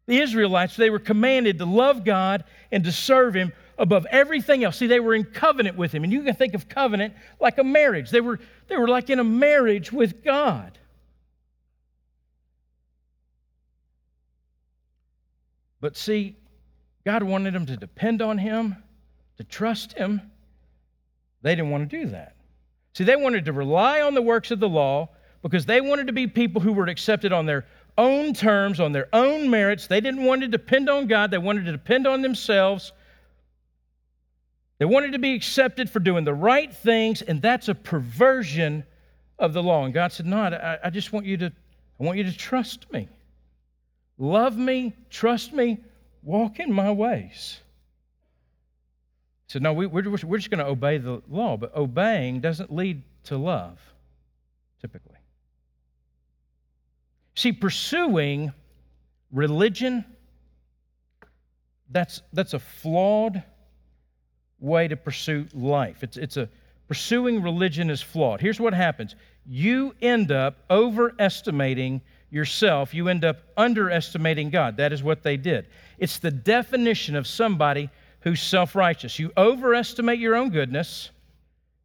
The 0.05 0.19
Israelites, 0.19 0.75
they 0.75 0.89
were 0.89 0.99
commanded 0.99 1.57
to 1.59 1.65
love 1.65 2.03
God 2.03 2.43
and 2.71 2.83
to 2.83 2.91
serve 2.91 3.35
Him 3.35 3.51
above 3.79 4.05
everything 4.11 4.63
else. 4.63 4.77
See, 4.77 4.87
they 4.87 4.99
were 4.99 5.15
in 5.15 5.23
covenant 5.23 5.77
with 5.77 5.91
him. 5.91 6.03
And 6.03 6.11
you 6.11 6.21
can 6.21 6.35
think 6.35 6.53
of 6.53 6.67
covenant 6.67 7.15
like 7.39 7.57
a 7.57 7.63
marriage. 7.63 8.11
They 8.11 8.21
were, 8.21 8.39
they 8.67 8.77
were 8.77 8.89
like 8.89 9.09
in 9.09 9.19
a 9.19 9.23
marriage 9.23 9.91
with 9.91 10.23
God. 10.23 10.77
But 15.79 15.95
see, 15.95 16.35
God 17.05 17.23
wanted 17.23 17.53
them 17.53 17.65
to 17.67 17.77
depend 17.77 18.21
on 18.21 18.37
him, 18.37 18.75
to 19.39 19.43
trust 19.45 19.93
him. 19.93 20.21
They 21.41 21.55
didn't 21.55 21.71
want 21.71 21.89
to 21.89 22.03
do 22.03 22.11
that. 22.11 22.35
See, 22.93 23.05
they 23.05 23.15
wanted 23.15 23.45
to 23.45 23.53
rely 23.53 24.01
on 24.01 24.13
the 24.13 24.21
works 24.21 24.51
of 24.51 24.59
the 24.59 24.67
law 24.67 25.09
because 25.41 25.65
they 25.65 25.79
wanted 25.79 26.07
to 26.07 26.13
be 26.13 26.27
people 26.27 26.61
who 26.61 26.73
were 26.73 26.87
accepted 26.87 27.31
on 27.31 27.45
their 27.45 27.65
own 27.97 28.33
terms, 28.33 28.81
on 28.81 28.91
their 28.91 29.07
own 29.13 29.49
merits. 29.49 29.87
They 29.87 30.01
didn't 30.01 30.25
want 30.25 30.41
to 30.41 30.49
depend 30.49 30.89
on 30.89 31.07
God, 31.07 31.31
they 31.31 31.37
wanted 31.37 31.65
to 31.65 31.71
depend 31.71 32.05
on 32.05 32.21
themselves. 32.21 32.91
They 34.77 34.85
wanted 34.85 35.13
to 35.13 35.19
be 35.19 35.33
accepted 35.33 35.89
for 35.89 35.99
doing 35.99 36.23
the 36.23 36.33
right 36.33 36.73
things, 36.73 37.21
and 37.21 37.41
that's 37.41 37.67
a 37.67 37.75
perversion 37.75 38.85
of 39.37 39.53
the 39.53 39.63
law. 39.63 39.85
And 39.85 39.93
God 39.93 40.11
said, 40.11 40.25
No, 40.25 40.37
I, 40.37 40.79
I 40.85 40.89
just 40.89 41.11
want 41.13 41.25
you 41.25 41.37
to, 41.37 41.45
I 41.47 42.03
want 42.03 42.17
you 42.17 42.25
to 42.25 42.35
trust 42.35 42.91
me. 42.91 43.07
Love 44.17 44.57
me, 44.57 44.93
trust 45.09 45.53
me, 45.53 45.79
walk 46.23 46.59
in 46.59 46.71
my 46.71 46.91
ways. 46.91 47.59
Said, 49.49 49.63
No, 49.63 49.73
we, 49.73 49.87
we're, 49.87 50.03
we're 50.03 50.37
just 50.37 50.51
going 50.51 50.63
to 50.63 50.67
obey 50.67 50.99
the 50.99 51.21
law, 51.27 51.57
but 51.57 51.75
obeying 51.75 52.39
doesn't 52.39 52.73
lead 52.73 53.01
to 53.25 53.37
love, 53.37 53.79
typically. 54.79 55.17
See, 57.35 57.51
pursuing 57.51 58.53
religion, 59.31 60.05
that's, 61.89 62.21
that's 62.31 62.53
a 62.53 62.59
flawed 62.59 63.43
way 64.59 64.87
to 64.87 64.95
pursue 64.95 65.47
life. 65.53 66.03
It's, 66.03 66.17
it's 66.17 66.37
a 66.37 66.47
pursuing 66.87 67.41
religion 67.41 67.89
is 67.89 68.01
flawed. 68.01 68.41
Here's 68.41 68.59
what 68.59 68.73
happens 68.73 69.15
you 69.47 69.95
end 69.99 70.31
up 70.31 70.57
overestimating 70.69 72.01
yourself, 72.29 72.93
you 72.93 73.07
end 73.07 73.25
up 73.25 73.37
underestimating 73.57 74.51
God. 74.51 74.77
That 74.77 74.93
is 74.93 75.01
what 75.01 75.23
they 75.23 75.37
did. 75.37 75.65
It's 75.97 76.19
the 76.19 76.29
definition 76.29 77.15
of 77.15 77.25
somebody 77.25 77.89
who's 78.21 78.41
self 78.41 78.75
righteous. 78.75 79.19
You 79.19 79.31
overestimate 79.37 80.19
your 80.19 80.35
own 80.35 80.49
goodness, 80.49 81.09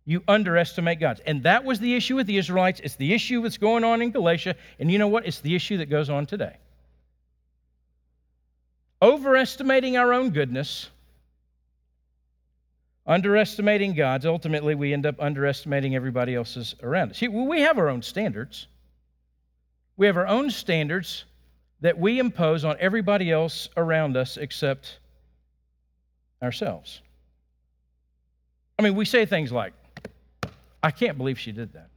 You 0.06 0.22
underestimate 0.28 1.00
God. 1.00 1.22
And 1.26 1.44
that 1.44 1.64
was 1.64 1.80
the 1.80 1.94
issue 1.94 2.16
with 2.16 2.26
the 2.26 2.36
Israelites. 2.36 2.80
It's 2.84 2.96
the 2.96 3.14
issue 3.14 3.40
that's 3.42 3.56
going 3.56 3.84
on 3.84 4.02
in 4.02 4.10
Galatia. 4.10 4.54
And 4.78 4.90
you 4.90 4.98
know 4.98 5.08
what? 5.08 5.26
It's 5.26 5.40
the 5.40 5.54
issue 5.54 5.78
that 5.78 5.86
goes 5.86 6.10
on 6.10 6.26
today. 6.26 6.56
Overestimating 9.00 9.96
our 9.96 10.12
own 10.12 10.30
goodness, 10.30 10.90
underestimating 13.06 13.94
God's, 13.94 14.26
ultimately 14.26 14.74
we 14.74 14.92
end 14.92 15.06
up 15.06 15.16
underestimating 15.20 15.94
everybody 15.94 16.34
else's 16.34 16.74
around 16.82 17.10
us. 17.12 17.20
We 17.22 17.60
have 17.62 17.78
our 17.78 17.88
own 17.88 18.02
standards. 18.02 18.66
We 19.96 20.06
have 20.06 20.16
our 20.16 20.26
own 20.26 20.50
standards 20.50 21.24
that 21.80 21.98
we 21.98 22.18
impose 22.18 22.64
on 22.64 22.76
everybody 22.80 23.30
else 23.30 23.68
around 23.76 24.16
us 24.16 24.36
except 24.36 24.98
ourselves. 26.42 27.00
I 28.78 28.82
mean, 28.82 28.94
we 28.94 29.04
say 29.04 29.26
things 29.26 29.52
like, 29.52 29.72
I 30.82 30.90
can't 30.90 31.16
believe 31.16 31.38
she 31.38 31.52
did 31.52 31.72
that. 31.74 31.88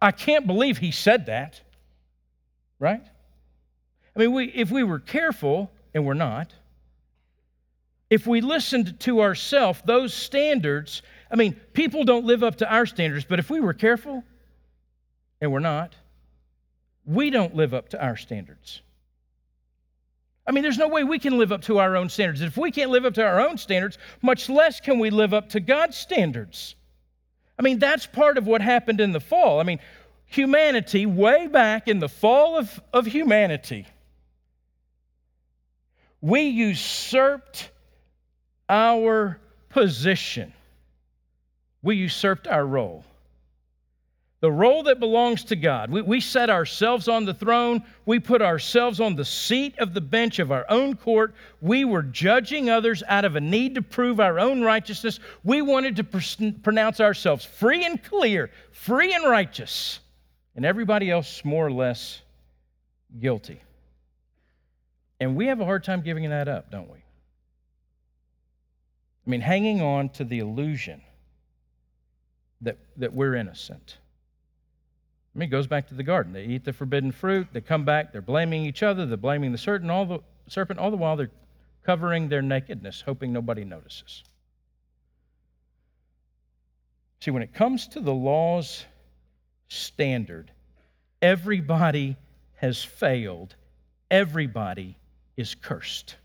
I 0.00 0.12
can't 0.12 0.46
believe 0.46 0.78
he 0.78 0.90
said 0.90 1.26
that. 1.26 1.60
Right? 2.78 3.02
I 4.14 4.18
mean, 4.18 4.32
we, 4.32 4.46
if 4.46 4.70
we 4.70 4.84
were 4.84 5.00
careful, 5.00 5.70
and 5.92 6.06
we're 6.06 6.14
not, 6.14 6.52
if 8.10 8.26
we 8.26 8.40
listened 8.40 9.00
to 9.00 9.20
ourselves, 9.20 9.82
those 9.84 10.14
standards, 10.14 11.02
I 11.30 11.36
mean, 11.36 11.54
people 11.72 12.04
don't 12.04 12.24
live 12.24 12.42
up 12.42 12.56
to 12.56 12.72
our 12.72 12.86
standards, 12.86 13.24
but 13.24 13.38
if 13.38 13.50
we 13.50 13.60
were 13.60 13.74
careful, 13.74 14.24
and 15.40 15.52
we're 15.52 15.58
not, 15.58 15.94
we 17.04 17.30
don't 17.30 17.54
live 17.54 17.74
up 17.74 17.90
to 17.90 18.02
our 18.02 18.16
standards. 18.16 18.80
I 20.48 20.50
mean, 20.50 20.62
there's 20.62 20.78
no 20.78 20.88
way 20.88 21.04
we 21.04 21.18
can 21.18 21.36
live 21.36 21.52
up 21.52 21.60
to 21.62 21.78
our 21.78 21.94
own 21.94 22.08
standards. 22.08 22.40
If 22.40 22.56
we 22.56 22.70
can't 22.70 22.90
live 22.90 23.04
up 23.04 23.12
to 23.14 23.22
our 23.24 23.38
own 23.38 23.58
standards, 23.58 23.98
much 24.22 24.48
less 24.48 24.80
can 24.80 24.98
we 24.98 25.10
live 25.10 25.34
up 25.34 25.50
to 25.50 25.60
God's 25.60 25.98
standards. 25.98 26.74
I 27.58 27.62
mean, 27.62 27.78
that's 27.78 28.06
part 28.06 28.38
of 28.38 28.46
what 28.46 28.62
happened 28.62 28.98
in 28.98 29.12
the 29.12 29.20
fall. 29.20 29.60
I 29.60 29.64
mean, 29.64 29.78
humanity, 30.24 31.04
way 31.04 31.48
back 31.48 31.86
in 31.86 31.98
the 31.98 32.08
fall 32.08 32.56
of, 32.56 32.80
of 32.94 33.04
humanity, 33.04 33.86
we 36.22 36.42
usurped 36.42 37.70
our 38.70 39.38
position, 39.68 40.54
we 41.82 41.96
usurped 41.96 42.48
our 42.48 42.64
role 42.64 43.04
the 44.40 44.50
role 44.50 44.84
that 44.84 45.00
belongs 45.00 45.42
to 45.44 45.56
God. 45.56 45.90
We, 45.90 46.02
we 46.02 46.20
set 46.20 46.48
ourselves 46.48 47.08
on 47.08 47.24
the 47.24 47.34
throne. 47.34 47.82
We 48.06 48.20
put 48.20 48.40
ourselves 48.40 49.00
on 49.00 49.16
the 49.16 49.24
seat 49.24 49.76
of 49.78 49.94
the 49.94 50.00
bench 50.00 50.38
of 50.38 50.52
our 50.52 50.64
own 50.68 50.94
court. 50.94 51.34
We 51.60 51.84
were 51.84 52.02
judging 52.02 52.70
others 52.70 53.02
out 53.08 53.24
of 53.24 53.34
a 53.34 53.40
need 53.40 53.74
to 53.74 53.82
prove 53.82 54.20
our 54.20 54.38
own 54.38 54.62
righteousness. 54.62 55.18
We 55.42 55.60
wanted 55.62 55.96
to 55.96 56.04
pr- 56.04 56.52
pronounce 56.62 57.00
ourselves 57.00 57.44
free 57.44 57.84
and 57.84 58.02
clear, 58.02 58.50
free 58.70 59.12
and 59.12 59.24
righteous, 59.24 59.98
and 60.54 60.64
everybody 60.64 61.10
else 61.10 61.44
more 61.44 61.66
or 61.66 61.72
less 61.72 62.22
guilty. 63.18 63.60
And 65.18 65.34
we 65.34 65.46
have 65.46 65.60
a 65.60 65.64
hard 65.64 65.82
time 65.82 66.02
giving 66.02 66.30
that 66.30 66.46
up, 66.46 66.70
don't 66.70 66.88
we? 66.88 66.98
I 69.26 69.30
mean, 69.30 69.40
hanging 69.40 69.82
on 69.82 70.10
to 70.10 70.24
the 70.24 70.38
illusion 70.38 71.02
that, 72.60 72.78
that 72.96 73.12
we're 73.12 73.34
innocent. 73.34 73.98
I 75.38 75.40
mean, 75.40 75.50
it 75.50 75.52
goes 75.52 75.68
back 75.68 75.86
to 75.86 75.94
the 75.94 76.02
garden. 76.02 76.32
They 76.32 76.46
eat 76.46 76.64
the 76.64 76.72
forbidden 76.72 77.12
fruit. 77.12 77.46
They 77.52 77.60
come 77.60 77.84
back. 77.84 78.10
They're 78.10 78.20
blaming 78.20 78.64
each 78.64 78.82
other. 78.82 79.06
They're 79.06 79.16
blaming 79.16 79.52
the 79.52 79.58
serpent. 79.58 79.88
All 79.88 80.04
the 80.04 80.18
serpent. 80.48 80.80
All 80.80 80.90
the 80.90 80.96
while, 80.96 81.14
they're 81.14 81.30
covering 81.84 82.28
their 82.28 82.42
nakedness, 82.42 83.00
hoping 83.00 83.32
nobody 83.32 83.64
notices. 83.64 84.24
See, 87.20 87.30
when 87.30 87.44
it 87.44 87.54
comes 87.54 87.86
to 87.86 88.00
the 88.00 88.12
law's 88.12 88.84
standard, 89.68 90.50
everybody 91.22 92.16
has 92.56 92.82
failed. 92.82 93.54
Everybody 94.10 94.98
is 95.36 95.54
cursed. 95.54 96.16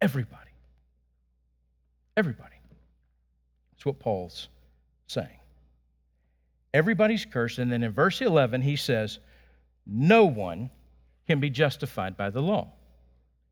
Everybody. 0.00 0.50
Everybody. 2.16 2.56
That's 3.74 3.84
what 3.84 3.98
Paul's 3.98 4.48
saying. 5.08 5.35
Everybody's 6.76 7.24
cursed. 7.24 7.58
And 7.58 7.72
then 7.72 7.82
in 7.82 7.90
verse 7.90 8.20
11, 8.20 8.60
he 8.60 8.76
says, 8.76 9.18
No 9.86 10.26
one 10.26 10.68
can 11.26 11.40
be 11.40 11.48
justified 11.48 12.18
by 12.18 12.28
the 12.28 12.42
law. 12.42 12.68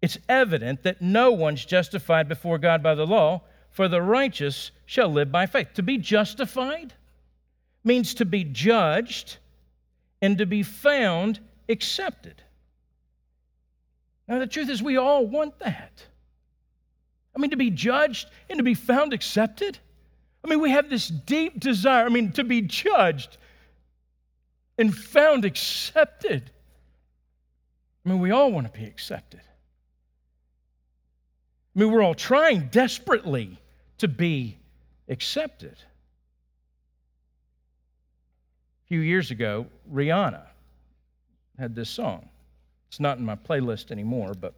It's 0.03 0.19
evident 0.29 0.83
that 0.83 1.01
no 1.01 1.33
one's 1.33 1.65
justified 1.65 2.29
before 2.29 2.59
God 2.59 2.83
by 2.83 2.95
the 2.95 3.07
law, 3.07 3.41
for 3.71 3.89
the 3.89 4.03
righteous 4.03 4.73
shall 4.85 5.09
live 5.09 5.33
by 5.33 5.47
faith. 5.47 5.69
To 5.75 5.83
be 5.83 5.97
justified 5.97 6.93
means 7.83 8.13
to 8.17 8.27
be 8.27 8.45
judged 8.45 9.39
and 10.21 10.37
to 10.37 10.45
be 10.45 10.63
found 10.63 11.41
accepted. 11.71 12.43
Now, 14.29 14.39
the 14.39 14.47
truth 14.47 14.69
is, 14.69 14.83
we 14.83 14.99
all 14.99 15.27
want 15.27 15.59
that. 15.61 16.05
I 17.35 17.41
mean, 17.41 17.53
to 17.53 17.57
be 17.57 17.71
judged 17.71 18.29
and 18.51 18.59
to 18.59 18.63
be 18.63 18.75
found 18.75 19.15
accepted. 19.15 19.79
I 20.45 20.49
mean, 20.49 20.61
we 20.61 20.71
have 20.71 20.91
this 20.91 21.09
deep 21.09 21.59
desire, 21.59 22.05
I 22.05 22.11
mean, 22.11 22.33
to 22.33 22.45
be 22.45 22.61
judged 22.61 23.39
and 24.77 24.95
found 24.95 25.47
accepted. 25.47 26.51
I 28.05 28.11
mean, 28.11 28.21
we 28.21 28.31
all 28.31 28.53
want 28.53 28.71
to 28.73 28.79
be 28.79 28.85
accepted. 28.85 29.41
I 31.75 31.81
mean, 31.81 31.91
we're 31.91 32.03
all 32.03 32.15
trying 32.15 32.69
desperately 32.69 33.59
to 33.99 34.07
be 34.07 34.59
accepted. 35.09 35.77
A 38.85 38.87
few 38.87 39.01
years 39.01 39.31
ago, 39.31 39.67
Rihanna 39.91 40.43
had 41.59 41.75
this 41.75 41.89
song. 41.89 42.29
It's 42.89 43.01
not 43.01 43.17
in 43.17 43.25
my 43.25 43.35
playlist 43.35 43.91
anymore, 43.91 44.35
but 44.35 44.55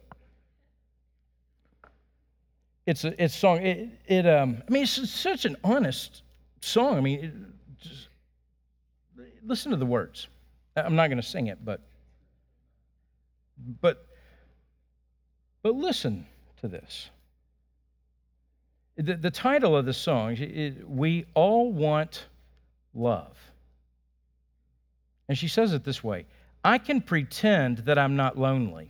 it's 2.87 3.03
a, 3.03 3.21
it's 3.21 3.35
song. 3.35 3.57
It, 3.57 3.89
it 4.05 4.25
um, 4.25 4.63
I 4.67 4.71
mean, 4.71 4.83
it's 4.83 5.09
such 5.11 5.43
an 5.43 5.57
honest 5.63 6.23
song. 6.61 6.97
I 6.97 7.01
mean, 7.01 7.19
it, 7.19 7.33
just, 7.83 8.07
listen 9.45 9.71
to 9.71 9.77
the 9.77 9.85
words. 9.85 10.27
I'm 10.75 10.95
not 10.95 11.07
going 11.07 11.21
to 11.21 11.27
sing 11.27 11.47
it, 11.47 11.63
but 11.63 11.81
but 13.81 14.07
but 15.63 15.75
listen 15.75 16.25
to 16.61 16.69
this. 16.69 17.09
The, 18.95 19.15
the 19.15 19.31
title 19.31 19.75
of 19.75 19.85
the 19.85 19.93
song, 19.93 20.37
is 20.37 20.75
We 20.87 21.25
All 21.35 21.71
Want 21.71 22.25
Love. 22.95 23.37
And 25.27 25.37
she 25.37 25.49
says 25.49 25.73
it 25.73 25.83
this 25.83 26.03
way 26.03 26.25
I 26.63 26.77
can 26.77 27.01
pretend 27.01 27.79
that 27.79 27.99
I'm 27.99 28.15
not 28.15 28.37
lonely, 28.37 28.89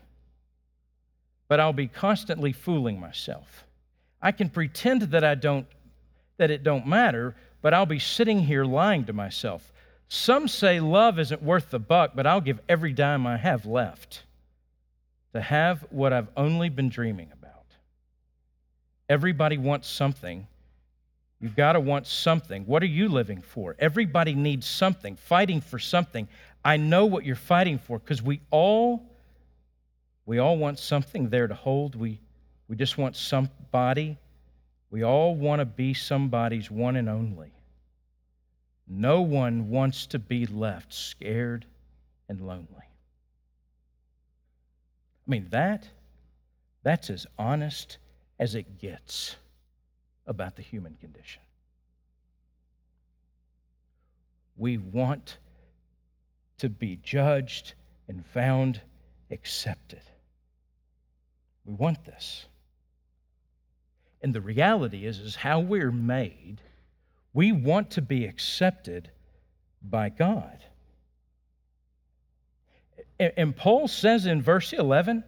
but 1.47 1.59
I'll 1.59 1.73
be 1.73 1.87
constantly 1.87 2.53
fooling 2.53 2.99
myself. 2.99 3.65
I 4.21 4.31
can 4.31 4.49
pretend 4.49 5.03
that 5.03 5.23
I 5.23 5.35
don't 5.35 5.67
that 6.37 6.51
it 6.51 6.63
don't 6.63 6.85
matter, 6.85 7.35
but 7.61 7.73
I'll 7.73 7.87
be 7.87 7.99
sitting 7.99 8.39
here 8.39 8.63
lying 8.63 9.05
to 9.05 9.13
myself. 9.13 9.71
Some 10.07 10.47
say 10.47 10.79
love 10.79 11.19
isn't 11.19 11.41
worth 11.41 11.71
the 11.71 11.79
buck, 11.79 12.11
but 12.15 12.27
I'll 12.27 12.41
give 12.41 12.59
every 12.69 12.93
dime 12.93 13.25
I 13.25 13.37
have 13.37 13.65
left 13.65 14.23
to 15.33 15.41
have 15.41 15.85
what 15.89 16.13
I've 16.13 16.29
only 16.37 16.69
been 16.69 16.89
dreaming 16.89 17.31
about. 17.33 17.65
Everybody 19.09 19.57
wants 19.57 19.87
something. 19.87 20.47
You've 21.39 21.55
got 21.55 21.73
to 21.73 21.79
want 21.79 22.07
something. 22.07 22.65
What 22.65 22.83
are 22.83 22.87
you 22.87 23.09
living 23.09 23.41
for? 23.41 23.75
Everybody 23.79 24.33
needs 24.33 24.65
something, 24.65 25.15
fighting 25.15 25.61
for 25.61 25.79
something. 25.79 26.27
I 26.63 26.77
know 26.77 27.05
what 27.05 27.25
you're 27.25 27.35
fighting 27.35 27.79
for 27.79 27.99
because 27.99 28.21
we 28.21 28.41
all 28.51 29.03
we 30.25 30.39
all 30.39 30.57
want 30.57 30.77
something 30.77 31.29
there 31.29 31.47
to 31.47 31.53
hold. 31.53 31.95
We 31.95 32.19
we 32.67 32.75
just 32.75 32.97
want 32.97 33.15
somebody. 33.15 34.17
We 34.89 35.03
all 35.03 35.35
want 35.35 35.59
to 35.59 35.65
be 35.65 35.93
somebody's 35.93 36.69
one 36.69 36.95
and 36.95 37.09
only. 37.09 37.51
No 38.87 39.21
one 39.21 39.69
wants 39.69 40.07
to 40.07 40.19
be 40.19 40.45
left 40.45 40.93
scared 40.93 41.65
and 42.29 42.45
lonely. 42.45 42.67
I 45.27 45.29
mean, 45.29 45.47
that, 45.49 45.87
that's 46.83 47.09
as 47.09 47.27
honest 47.37 47.97
as 48.39 48.55
it 48.55 48.79
gets 48.79 49.35
about 50.25 50.55
the 50.55 50.61
human 50.61 50.95
condition. 51.01 51.41
We 54.55 54.77
want 54.77 55.37
to 56.59 56.69
be 56.69 56.97
judged 57.03 57.73
and 58.07 58.25
found 58.25 58.81
accepted. 59.31 60.01
We 61.65 61.73
want 61.73 62.05
this. 62.05 62.45
And 64.21 64.33
the 64.33 64.41
reality 64.41 65.05
is, 65.05 65.19
is 65.19 65.35
how 65.35 65.59
we're 65.59 65.91
made, 65.91 66.61
we 67.33 67.51
want 67.51 67.91
to 67.91 68.01
be 68.01 68.25
accepted 68.25 69.11
by 69.81 70.09
God. 70.09 70.57
And 73.19 73.55
Paul 73.55 73.87
says 73.87 74.25
in 74.25 74.41
verse 74.41 74.73
11, 74.73 75.23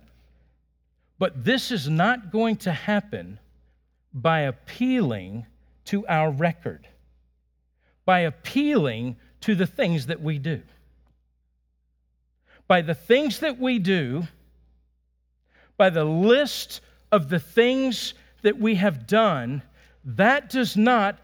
but 1.17 1.43
this 1.43 1.71
is 1.71 1.89
not 1.89 2.32
going 2.32 2.58
to 2.58 2.71
happen 2.71 3.39
by 4.13 4.41
appealing 4.41 5.45
to 5.86 6.06
our 6.08 6.32
record. 6.32 6.88
by 8.10 8.21
appealing 8.21 9.15
to 9.39 9.54
the 9.54 9.67
things 9.67 10.08
that 10.08 10.19
we 10.19 10.39
do. 10.39 10.63
By 12.67 12.82
the 12.82 12.95
things 12.95 13.41
that 13.41 13.60
we 13.60 13.78
do, 13.78 14.23
by 15.78 15.91
the 15.91 16.04
list 16.06 16.82
of 17.12 17.30
the 17.30 17.39
things 17.39 18.15
that 18.41 18.60
we 18.60 18.75
have 18.75 19.08
done, 19.08 19.62
that 20.04 20.49
does 20.49 20.78
not 20.78 21.17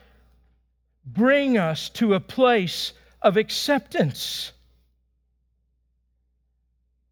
bring 1.06 1.58
us 1.58 1.89
to 1.89 2.13
a 2.13 2.19
place 2.19 2.93
of 3.21 3.38
acceptance. 3.38 4.51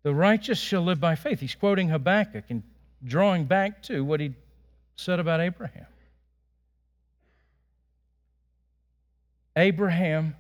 The 0.03 0.13
righteous 0.13 0.59
shall 0.59 0.81
live 0.81 0.99
by 0.99 1.15
faith. 1.15 1.39
He's 1.39 1.55
quoting 1.55 1.89
Habakkuk 1.89 2.45
and 2.49 2.63
drawing 3.03 3.45
back 3.45 3.83
to 3.83 4.03
what 4.03 4.19
he 4.19 4.33
said 4.95 5.19
about 5.19 5.39
Abraham. 5.39 5.85
Abraham 9.55 10.35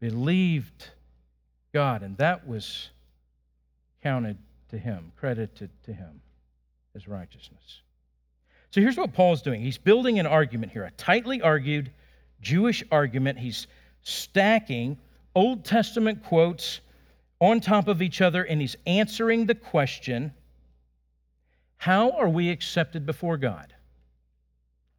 believed 0.00 0.88
God, 1.72 2.02
and 2.02 2.16
that 2.16 2.46
was 2.46 2.88
counted 4.02 4.36
to 4.70 4.78
him, 4.78 5.12
credited 5.16 5.70
to 5.84 5.92
him 5.92 6.20
as 6.94 7.06
righteousness. 7.06 7.82
So 8.72 8.80
here's 8.80 8.96
what 8.96 9.12
Paul's 9.12 9.42
doing 9.42 9.60
he's 9.60 9.76
building 9.76 10.18
an 10.18 10.26
argument 10.26 10.72
here, 10.72 10.84
a 10.84 10.90
tightly 10.92 11.42
argued 11.42 11.90
Jewish 12.40 12.82
argument. 12.90 13.38
He's 13.38 13.66
stacking 14.00 14.98
Old 15.34 15.64
Testament 15.64 16.24
quotes 16.24 16.80
on 17.38 17.60
top 17.60 17.86
of 17.86 18.00
each 18.00 18.22
other, 18.22 18.44
and 18.44 18.60
he's 18.60 18.76
answering 18.86 19.44
the 19.44 19.54
question 19.54 20.32
how 21.76 22.12
are 22.12 22.28
we 22.28 22.48
accepted 22.48 23.04
before 23.04 23.36
God? 23.36 23.74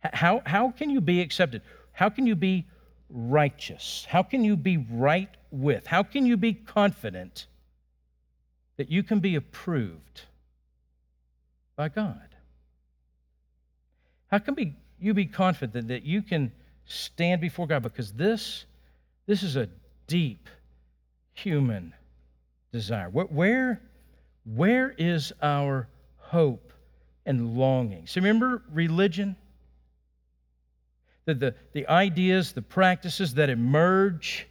How, 0.03 0.41
how 0.45 0.69
can 0.69 0.89
you 0.89 1.01
be 1.01 1.21
accepted? 1.21 1.61
How 1.93 2.09
can 2.09 2.27
you 2.27 2.35
be 2.35 2.67
righteous? 3.09 4.05
How 4.07 4.21
can 4.21 4.43
you 4.43 4.55
be 4.55 4.85
right 4.91 5.29
with? 5.49 5.87
How 5.87 6.03
can 6.03 6.25
you 6.25 6.35
be 6.37 6.53
confident 6.53 7.47
that 8.75 8.91
you 8.91 9.01
can 9.01 9.19
be 9.19 9.35
approved 9.35 10.21
by 11.75 11.87
God? 11.87 12.32
How 14.33 14.39
can 14.39 14.55
be, 14.55 14.73
you 14.99 15.13
be 15.13 15.27
confident 15.27 15.89
that 15.89 16.01
you 16.01 16.23
can 16.23 16.51
stand 16.85 17.39
before 17.39 17.67
God? 17.67 17.83
Because 17.83 18.11
this, 18.13 18.65
this 19.27 19.43
is 19.43 19.57
a 19.57 19.69
deep 20.07 20.49
human 21.33 21.93
desire. 22.71 23.11
Where, 23.11 23.79
where 24.43 24.95
is 24.97 25.33
our 25.39 25.87
hope 26.17 26.73
and 27.27 27.55
longing? 27.55 28.07
So 28.07 28.21
remember 28.21 28.63
religion? 28.71 29.35
The, 31.25 31.35
the, 31.35 31.55
the 31.73 31.87
ideas, 31.87 32.53
the 32.53 32.63
practices 32.63 33.35
that 33.35 33.51
emerge 33.51 34.47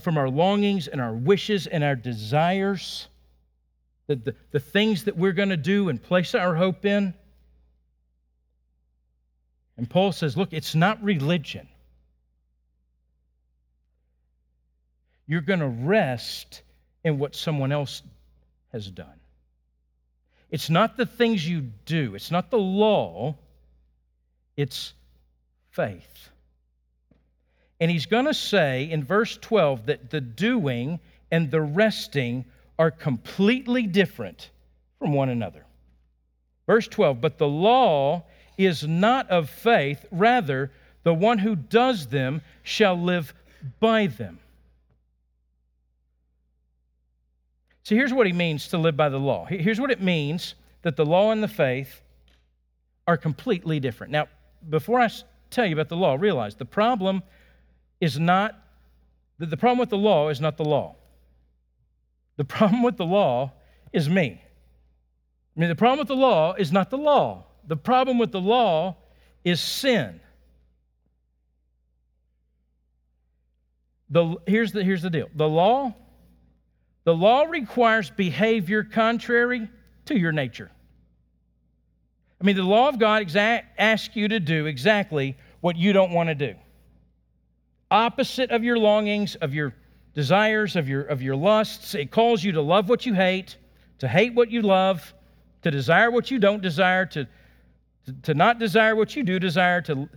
from 0.00 0.18
our 0.18 0.28
longings 0.28 0.86
and 0.86 1.00
our 1.00 1.14
wishes 1.14 1.66
and 1.66 1.82
our 1.82 1.96
desires, 1.96 3.08
the, 4.14 4.32
the, 4.32 4.34
the 4.52 4.60
things 4.60 5.04
that 5.04 5.16
we're 5.16 5.32
going 5.32 5.48
to 5.48 5.56
do 5.56 5.88
and 5.88 6.02
place 6.02 6.34
our 6.34 6.54
hope 6.54 6.84
in. 6.84 7.14
And 9.76 9.88
Paul 9.88 10.12
says, 10.12 10.36
look, 10.36 10.52
it's 10.52 10.74
not 10.74 11.02
religion. 11.02 11.66
You're 15.26 15.40
going 15.40 15.60
to 15.60 15.68
rest 15.68 16.62
in 17.04 17.18
what 17.18 17.34
someone 17.34 17.72
else 17.72 18.02
has 18.72 18.90
done. 18.90 19.20
It's 20.50 20.68
not 20.68 20.96
the 20.98 21.06
things 21.06 21.48
you 21.48 21.62
do, 21.86 22.14
it's 22.14 22.30
not 22.30 22.50
the 22.50 22.58
law, 22.58 23.36
it's 24.56 24.92
faith. 25.70 26.28
And 27.80 27.90
he's 27.90 28.06
going 28.06 28.26
to 28.26 28.34
say 28.34 28.90
in 28.90 29.02
verse 29.02 29.38
12 29.40 29.86
that 29.86 30.10
the 30.10 30.20
doing 30.20 31.00
and 31.30 31.50
the 31.50 31.62
resting 31.62 32.44
are 32.82 32.90
completely 32.90 33.86
different 33.86 34.50
from 34.98 35.12
one 35.12 35.28
another. 35.28 35.64
Verse 36.66 36.88
12, 36.88 37.20
but 37.20 37.38
the 37.38 37.46
law 37.46 38.24
is 38.58 38.84
not 38.88 39.30
of 39.30 39.48
faith, 39.48 40.04
rather, 40.10 40.72
the 41.04 41.14
one 41.14 41.38
who 41.38 41.54
does 41.54 42.08
them 42.08 42.42
shall 42.64 43.00
live 43.00 43.34
by 43.78 44.08
them. 44.08 44.40
So 47.84 47.94
here's 47.94 48.12
what 48.12 48.26
he 48.26 48.32
means 48.32 48.66
to 48.70 48.78
live 48.78 48.96
by 48.96 49.10
the 49.10 49.20
law. 49.20 49.44
Here's 49.44 49.78
what 49.78 49.92
it 49.92 50.02
means 50.02 50.56
that 50.82 50.96
the 50.96 51.06
law 51.06 51.30
and 51.30 51.40
the 51.40 51.46
faith 51.46 52.00
are 53.06 53.16
completely 53.16 53.78
different. 53.78 54.10
Now, 54.10 54.26
before 54.68 54.98
I 54.98 55.08
tell 55.50 55.66
you 55.66 55.74
about 55.74 55.88
the 55.88 55.96
law, 55.96 56.16
realize 56.16 56.56
the 56.56 56.64
problem 56.64 57.22
is 58.00 58.18
not 58.18 58.58
the 59.38 59.56
problem 59.56 59.78
with 59.78 59.90
the 59.90 59.98
law 59.98 60.30
is 60.30 60.40
not 60.40 60.56
the 60.56 60.64
law. 60.64 60.96
The 62.42 62.46
problem 62.46 62.82
with 62.82 62.96
the 62.96 63.06
law 63.06 63.52
is 63.92 64.08
me. 64.08 64.42
I 65.56 65.60
mean, 65.60 65.68
the 65.68 65.76
problem 65.76 66.00
with 66.00 66.08
the 66.08 66.16
law 66.16 66.54
is 66.54 66.72
not 66.72 66.90
the 66.90 66.98
law. 66.98 67.44
The 67.68 67.76
problem 67.76 68.18
with 68.18 68.32
the 68.32 68.40
law 68.40 68.96
is 69.44 69.60
sin. 69.60 70.20
The, 74.10 74.34
here's, 74.48 74.72
the, 74.72 74.82
here's 74.82 75.02
the 75.02 75.08
deal 75.08 75.28
the 75.36 75.48
law 75.48 75.94
the 77.04 77.14
law 77.14 77.44
requires 77.44 78.10
behavior 78.10 78.82
contrary 78.82 79.70
to 80.06 80.18
your 80.18 80.32
nature. 80.32 80.72
I 82.40 82.44
mean, 82.44 82.56
the 82.56 82.64
law 82.64 82.88
of 82.88 82.98
God 82.98 83.24
exa- 83.24 83.62
asks 83.78 84.16
you 84.16 84.26
to 84.26 84.40
do 84.40 84.66
exactly 84.66 85.36
what 85.60 85.76
you 85.76 85.92
don't 85.92 86.10
want 86.10 86.28
to 86.28 86.34
do. 86.34 86.56
Opposite 87.88 88.50
of 88.50 88.64
your 88.64 88.78
longings, 88.78 89.36
of 89.36 89.54
your 89.54 89.74
desires, 90.14 90.76
of 90.76 90.88
your, 90.88 91.02
of 91.02 91.22
your 91.22 91.36
lusts. 91.36 91.94
It 91.94 92.10
calls 92.10 92.44
you 92.44 92.52
to 92.52 92.60
love 92.60 92.88
what 92.88 93.06
you 93.06 93.14
hate, 93.14 93.56
to 93.98 94.08
hate 94.08 94.34
what 94.34 94.50
you 94.50 94.62
love, 94.62 95.14
to 95.62 95.70
desire 95.70 96.10
what 96.10 96.30
you 96.30 96.38
don't 96.38 96.60
desire, 96.60 97.06
to, 97.06 97.26
to, 98.24 98.34
not 98.34 98.58
desire 98.58 98.94
what 98.96 99.16
you 99.16 99.22
do 99.22 99.38
desire. 99.38 99.80
To, 99.82 100.08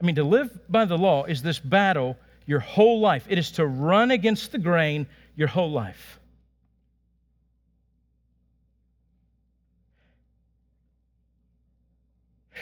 I 0.00 0.04
mean, 0.04 0.14
to 0.16 0.24
live 0.24 0.58
by 0.68 0.84
the 0.84 0.96
law 0.96 1.24
is 1.24 1.42
this 1.42 1.58
battle 1.58 2.16
your 2.46 2.60
whole 2.60 3.00
life. 3.00 3.26
It 3.28 3.38
is 3.38 3.50
to 3.52 3.66
run 3.66 4.10
against 4.10 4.52
the 4.52 4.58
grain 4.58 5.06
your 5.36 5.48
whole 5.48 5.70
life. 5.70 6.18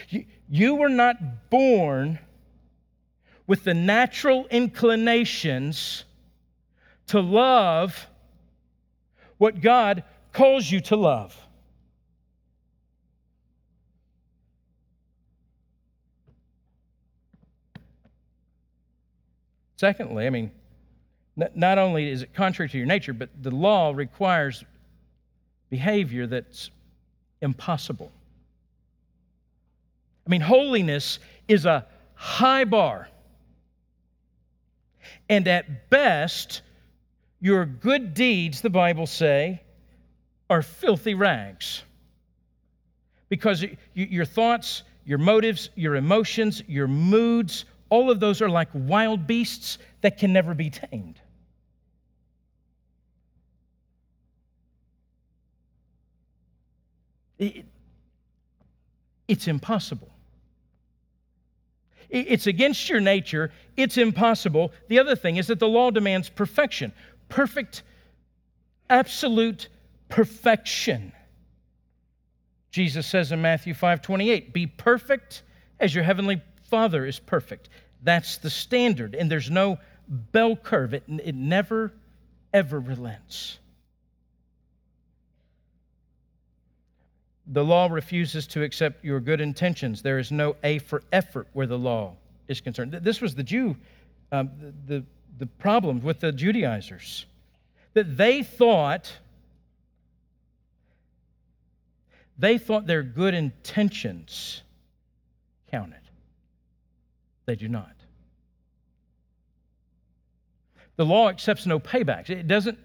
You, 0.08 0.24
you 0.48 0.74
were 0.76 0.88
not 0.88 1.50
born 1.50 2.18
with 3.46 3.64
the 3.64 3.74
natural 3.74 4.46
inclinations 4.50 6.04
to 7.08 7.20
love 7.20 8.06
what 9.38 9.60
God 9.60 10.04
calls 10.32 10.70
you 10.70 10.80
to 10.82 10.96
love. 10.96 11.36
Secondly, 19.76 20.26
I 20.26 20.30
mean, 20.30 20.50
not 21.36 21.78
only 21.78 22.10
is 22.10 22.22
it 22.22 22.34
contrary 22.34 22.68
to 22.68 22.76
your 22.76 22.86
nature, 22.86 23.12
but 23.12 23.30
the 23.40 23.52
law 23.52 23.92
requires 23.94 24.64
behavior 25.70 26.26
that's 26.26 26.70
impossible. 27.40 28.10
I 30.26 30.30
mean, 30.30 30.40
holiness 30.40 31.20
is 31.46 31.64
a 31.64 31.86
high 32.14 32.64
bar. 32.64 33.08
And 35.28 35.46
at 35.46 35.90
best, 35.90 36.62
your 37.40 37.64
good 37.64 38.14
deeds, 38.14 38.60
the 38.60 38.70
Bible 38.70 39.06
say, 39.06 39.62
are 40.50 40.62
filthy 40.62 41.14
rags. 41.14 41.82
Because 43.28 43.64
your 43.94 44.24
thoughts, 44.24 44.82
your 45.04 45.18
motives, 45.18 45.70
your 45.74 45.96
emotions, 45.96 46.62
your 46.66 46.88
moods, 46.88 47.64
all 47.90 48.10
of 48.10 48.20
those 48.20 48.42
are 48.42 48.48
like 48.48 48.68
wild 48.72 49.26
beasts 49.26 49.78
that 50.00 50.18
can 50.18 50.32
never 50.32 50.54
be 50.54 50.70
tamed. 50.70 51.20
it's 59.28 59.46
impossible. 59.46 60.10
It's 62.10 62.48
against 62.48 62.88
your 62.88 63.00
nature. 63.00 63.52
It's 63.76 63.96
impossible. 63.96 64.72
The 64.88 64.98
other 64.98 65.14
thing 65.14 65.36
is 65.36 65.46
that 65.48 65.60
the 65.60 65.68
law 65.68 65.90
demands 65.90 66.28
perfection 66.28 66.92
perfect, 67.28 67.82
absolute 68.90 69.68
perfection. 70.08 71.12
Jesus 72.70 73.06
says 73.06 73.32
in 73.32 73.42
Matthew 73.42 73.74
5 73.74 74.02
28, 74.02 74.52
Be 74.52 74.66
perfect 74.66 75.42
as 75.80 75.94
your 75.94 76.04
heavenly 76.04 76.40
Father 76.62 77.06
is 77.06 77.18
perfect. 77.18 77.68
That's 78.02 78.38
the 78.38 78.50
standard, 78.50 79.14
and 79.14 79.30
there's 79.30 79.50
no 79.50 79.78
bell 80.08 80.56
curve. 80.56 80.94
It, 80.94 81.04
it 81.08 81.34
never, 81.34 81.92
ever 82.52 82.78
relents. 82.78 83.58
The 87.50 87.64
law 87.64 87.88
refuses 87.90 88.46
to 88.48 88.62
accept 88.62 89.04
your 89.04 89.20
good 89.20 89.40
intentions. 89.40 90.02
There 90.02 90.18
is 90.18 90.30
no 90.30 90.56
A 90.62 90.78
for 90.78 91.02
effort 91.12 91.48
where 91.54 91.66
the 91.66 91.78
law 91.78 92.14
is 92.46 92.60
concerned. 92.60 92.92
This 92.92 93.20
was 93.20 93.34
the 93.34 93.42
Jew, 93.42 93.74
um, 94.32 94.50
the, 94.86 94.98
the, 94.98 95.04
the 95.36 95.46
problem 95.46 96.00
with 96.00 96.20
the 96.20 96.32
Judaizers, 96.32 97.26
that 97.94 98.16
they 98.16 98.42
thought 98.42 99.12
they 102.38 102.56
thought 102.56 102.86
their 102.86 103.02
good 103.02 103.34
intentions 103.34 104.62
counted. 105.70 105.98
They 107.46 107.56
do 107.56 107.68
not. 107.68 107.94
The 110.96 111.04
law 111.04 111.28
accepts 111.28 111.66
no 111.66 111.80
paybacks. 111.80 112.30
It 112.30 112.46
doesn't, 112.46 112.78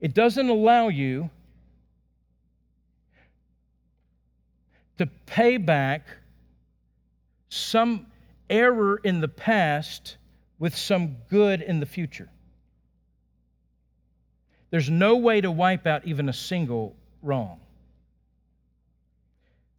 it 0.00 0.14
doesn't 0.14 0.48
allow 0.48 0.88
you 0.88 1.30
to 4.98 5.06
pay 5.26 5.58
back 5.58 6.06
some 7.48 8.06
error 8.48 8.98
in 9.04 9.20
the 9.20 9.28
past 9.28 10.16
with 10.58 10.76
some 10.76 11.16
good 11.28 11.60
in 11.60 11.80
the 11.80 11.86
future. 11.86 12.28
There's 14.70 14.90
no 14.90 15.16
way 15.16 15.40
to 15.40 15.50
wipe 15.50 15.86
out 15.86 16.06
even 16.06 16.28
a 16.28 16.32
single 16.32 16.96
wrong. 17.22 17.60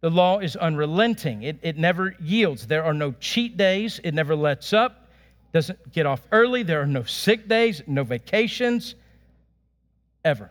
The 0.00 0.10
law 0.10 0.38
is 0.38 0.54
unrelenting, 0.54 1.42
it, 1.42 1.58
it 1.62 1.76
never 1.76 2.14
yields. 2.20 2.66
There 2.66 2.84
are 2.84 2.94
no 2.94 3.12
cheat 3.12 3.56
days, 3.56 4.00
it 4.04 4.14
never 4.14 4.36
lets 4.36 4.72
up, 4.72 5.08
doesn't 5.52 5.92
get 5.92 6.06
off 6.06 6.20
early. 6.30 6.62
There 6.62 6.80
are 6.80 6.86
no 6.86 7.02
sick 7.02 7.48
days, 7.48 7.82
no 7.86 8.04
vacations, 8.04 8.94
ever. 10.24 10.50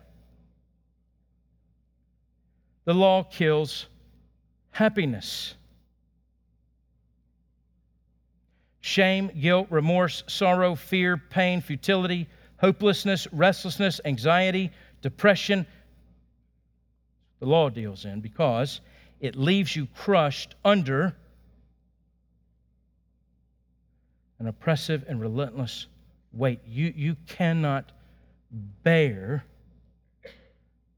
The 2.85 2.93
law 2.93 3.23
kills 3.23 3.87
happiness. 4.71 5.55
Shame, 8.87 9.31
guilt, 9.37 9.67
remorse, 9.69 10.23
sorrow, 10.27 10.73
fear, 10.73 11.17
pain, 11.17 11.59
futility, 11.59 12.29
hopelessness, 12.55 13.27
restlessness, 13.33 13.99
anxiety, 14.05 14.71
depression. 15.01 15.67
The 17.41 17.47
law 17.47 17.69
deals 17.69 18.05
in 18.05 18.21
because 18.21 18.79
it 19.19 19.35
leaves 19.35 19.75
you 19.75 19.87
crushed 19.87 20.55
under 20.63 21.17
an 24.39 24.47
oppressive 24.47 25.03
and 25.09 25.19
relentless 25.19 25.87
weight. 26.31 26.61
You, 26.65 26.93
you 26.95 27.17
cannot 27.27 27.91
bear 28.83 29.43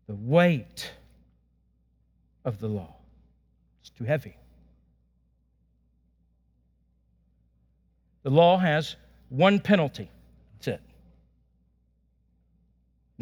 the 0.06 0.14
weight 0.14 0.92
of 2.46 2.60
the 2.60 2.68
law, 2.68 2.98
it's 3.82 3.90
too 3.90 4.04
heavy. 4.04 4.38
The 8.24 8.30
law 8.30 8.58
has 8.58 8.96
one 9.30 9.60
penalty. 9.60 10.10
That's 10.54 10.68
it. 10.68 10.82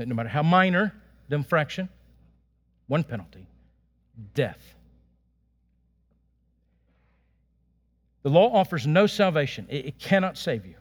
No 0.08 0.16
matter 0.16 0.30
how 0.30 0.44
minor 0.44 0.94
the 1.30 1.36
infraction, 1.36 1.90
one 2.88 3.04
penalty 3.04 3.48
death. 4.34 4.74
The 8.24 8.30
law 8.30 8.52
offers 8.54 8.86
no 8.86 9.08
salvation, 9.08 9.68
it, 9.70 10.00
cannot 10.00 10.38
save 10.38 10.66
you. 10.66 10.76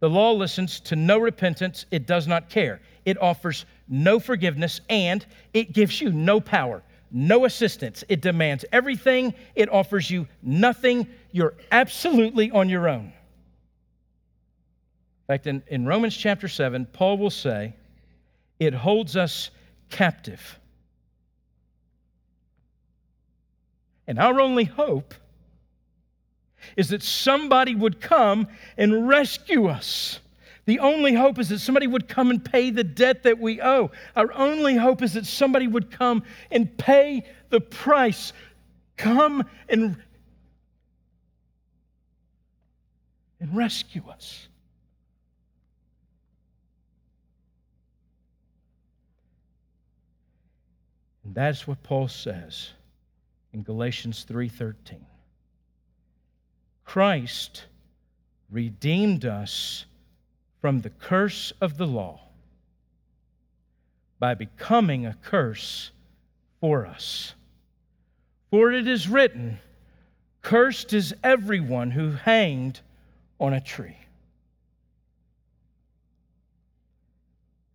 The 0.00 0.10
law 0.10 0.32
listens 0.32 0.80
to 0.80 0.96
no 0.96 1.18
repentance, 1.18 1.86
it 1.90 2.06
does 2.06 2.26
not 2.26 2.48
care. 2.48 2.80
It 3.04 3.20
offers 3.20 3.66
no 3.86 4.18
forgiveness, 4.18 4.80
and 4.88 5.24
it 5.52 5.72
gives 5.72 6.00
you 6.00 6.10
no 6.10 6.40
power, 6.40 6.82
no 7.10 7.44
assistance. 7.44 8.04
It 8.08 8.20
demands 8.20 8.64
everything, 8.72 9.34
it 9.54 9.68
offers 9.70 10.10
you 10.10 10.26
nothing. 10.42 11.06
You're 11.32 11.54
absolutely 11.70 12.50
on 12.50 12.68
your 12.68 12.88
own. 12.88 13.12
In 15.22 15.26
fact, 15.26 15.46
in, 15.46 15.62
in 15.68 15.86
Romans 15.86 16.16
chapter 16.16 16.48
7, 16.48 16.86
Paul 16.86 17.18
will 17.18 17.30
say, 17.30 17.74
it 18.58 18.74
holds 18.74 19.16
us 19.16 19.50
captive. 19.88 20.58
And 24.06 24.18
our 24.18 24.40
only 24.40 24.64
hope 24.64 25.14
is 26.76 26.88
that 26.88 27.02
somebody 27.02 27.74
would 27.74 28.00
come 28.00 28.48
and 28.76 29.08
rescue 29.08 29.66
us. 29.66 30.18
The 30.70 30.78
only 30.78 31.14
hope 31.14 31.40
is 31.40 31.48
that 31.48 31.58
somebody 31.58 31.88
would 31.88 32.06
come 32.06 32.30
and 32.30 32.44
pay 32.44 32.70
the 32.70 32.84
debt 32.84 33.24
that 33.24 33.40
we 33.40 33.60
owe. 33.60 33.90
Our 34.14 34.32
only 34.34 34.76
hope 34.76 35.02
is 35.02 35.14
that 35.14 35.26
somebody 35.26 35.66
would 35.66 35.90
come 35.90 36.22
and 36.48 36.78
pay 36.78 37.26
the 37.48 37.60
price. 37.60 38.32
Come 38.96 39.50
and, 39.68 39.96
and 43.40 43.56
rescue 43.56 44.08
us. 44.08 44.46
And 51.24 51.34
that's 51.34 51.66
what 51.66 51.82
Paul 51.82 52.06
says 52.06 52.70
in 53.52 53.64
Galatians 53.64 54.24
3:13. 54.24 55.00
Christ 56.84 57.64
redeemed 58.52 59.24
us 59.24 59.86
from 60.60 60.80
the 60.80 60.90
curse 60.90 61.52
of 61.60 61.76
the 61.76 61.86
law 61.86 62.20
by 64.18 64.34
becoming 64.34 65.06
a 65.06 65.16
curse 65.22 65.90
for 66.60 66.86
us. 66.86 67.34
For 68.50 68.70
it 68.72 68.86
is 68.86 69.08
written, 69.08 69.58
Cursed 70.42 70.92
is 70.92 71.14
everyone 71.22 71.90
who 71.90 72.12
hanged 72.12 72.80
on 73.38 73.52
a 73.52 73.60
tree. 73.60 73.96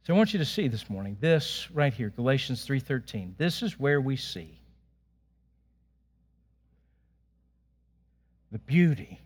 So 0.03 0.13
I 0.13 0.17
want 0.17 0.33
you 0.33 0.39
to 0.39 0.45
see 0.45 0.67
this 0.67 0.87
morning 0.87 1.17
this 1.19 1.69
right 1.71 1.93
here 1.93 2.11
Galatians 2.11 2.63
3:13. 2.63 3.35
This 3.37 3.63
is 3.63 3.79
where 3.79 3.99
we 3.99 4.15
see 4.15 4.59
the 8.51 8.59
beauty 8.59 9.19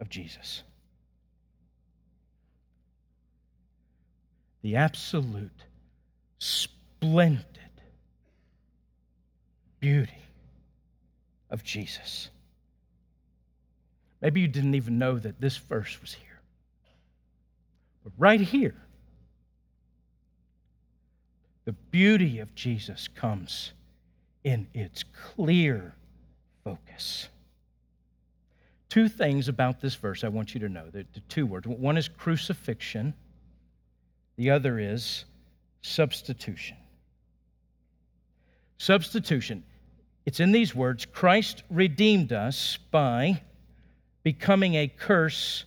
of 0.00 0.08
Jesus. 0.08 0.62
The 4.62 4.76
absolute, 4.76 5.64
splendid 6.38 7.44
beauty 9.80 10.24
of 11.50 11.62
Jesus. 11.62 12.30
Maybe 14.20 14.40
you 14.40 14.48
didn't 14.48 14.74
even 14.74 14.98
know 14.98 15.18
that 15.18 15.40
this 15.40 15.56
verse 15.56 16.00
was 16.00 16.12
here. 16.12 16.40
But 18.02 18.12
right 18.18 18.40
here, 18.40 18.74
the 21.64 21.72
beauty 21.72 22.40
of 22.40 22.54
Jesus 22.54 23.08
comes 23.08 23.72
in 24.42 24.66
its 24.74 25.04
clear 25.34 25.94
focus 26.64 27.28
two 28.88 29.08
things 29.08 29.48
about 29.48 29.80
this 29.80 29.94
verse 29.94 30.24
I 30.24 30.28
want 30.28 30.54
you 30.54 30.60
to 30.60 30.68
know. 30.68 30.90
The, 30.90 31.04
two 31.28 31.46
words. 31.46 31.66
One 31.66 31.96
is 31.96 32.08
crucifixion, 32.08 33.14
the 34.38 34.50
other 34.50 34.78
is 34.78 35.26
substitution. 35.82 36.78
Substitution. 38.78 39.62
It's 40.24 40.40
in 40.40 40.52
these 40.52 40.74
words 40.74 41.04
Christ 41.04 41.62
redeemed 41.68 42.32
us 42.32 42.78
by 42.90 43.42
becoming 44.22 44.74
a 44.76 44.88
curse 44.88 45.66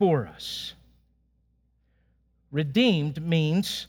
for 0.00 0.26
us. 0.26 0.74
Redeemed 2.50 3.24
means 3.24 3.86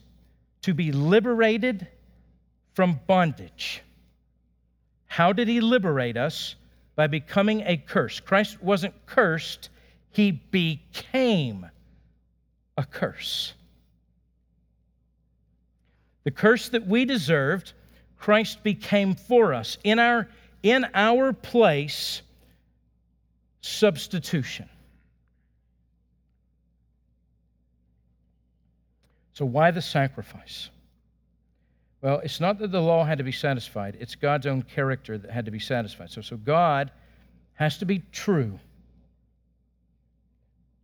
to 0.61 0.75
be 0.75 0.91
liberated 0.91 1.87
from 2.73 2.99
bondage. 3.07 3.81
How 5.07 5.33
did 5.33 5.47
he 5.47 5.59
liberate 5.59 6.17
us? 6.17 6.55
by 6.95 7.07
becoming 7.07 7.61
a 7.65 7.77
curse. 7.77 8.19
Christ 8.19 8.61
wasn't 8.61 8.93
cursed, 9.05 9.69
he 10.11 10.31
became 10.31 11.69
a 12.77 12.85
curse. 12.85 13.53
The 16.23 16.31
curse 16.31 16.69
that 16.69 16.87
we 16.87 17.05
deserved, 17.05 17.73
Christ 18.17 18.63
became 18.63 19.15
for 19.15 19.53
us. 19.53 19.77
In 19.83 19.99
our, 19.99 20.29
in 20.61 20.85
our 20.93 21.33
place, 21.33 22.21
substitution. 23.61 24.69
So, 29.33 29.45
why 29.45 29.71
the 29.71 29.81
sacrifice? 29.81 30.69
Well, 32.01 32.19
it's 32.19 32.39
not 32.39 32.59
that 32.59 32.71
the 32.71 32.81
law 32.81 33.05
had 33.05 33.17
to 33.17 33.23
be 33.23 33.31
satisfied, 33.31 33.97
it's 33.99 34.15
God's 34.15 34.45
own 34.45 34.61
character 34.61 35.17
that 35.17 35.31
had 35.31 35.45
to 35.45 35.51
be 35.51 35.59
satisfied. 35.59 36.11
So, 36.11 36.21
so 36.21 36.37
God 36.37 36.91
has 37.55 37.77
to 37.79 37.85
be 37.85 38.03
true 38.11 38.59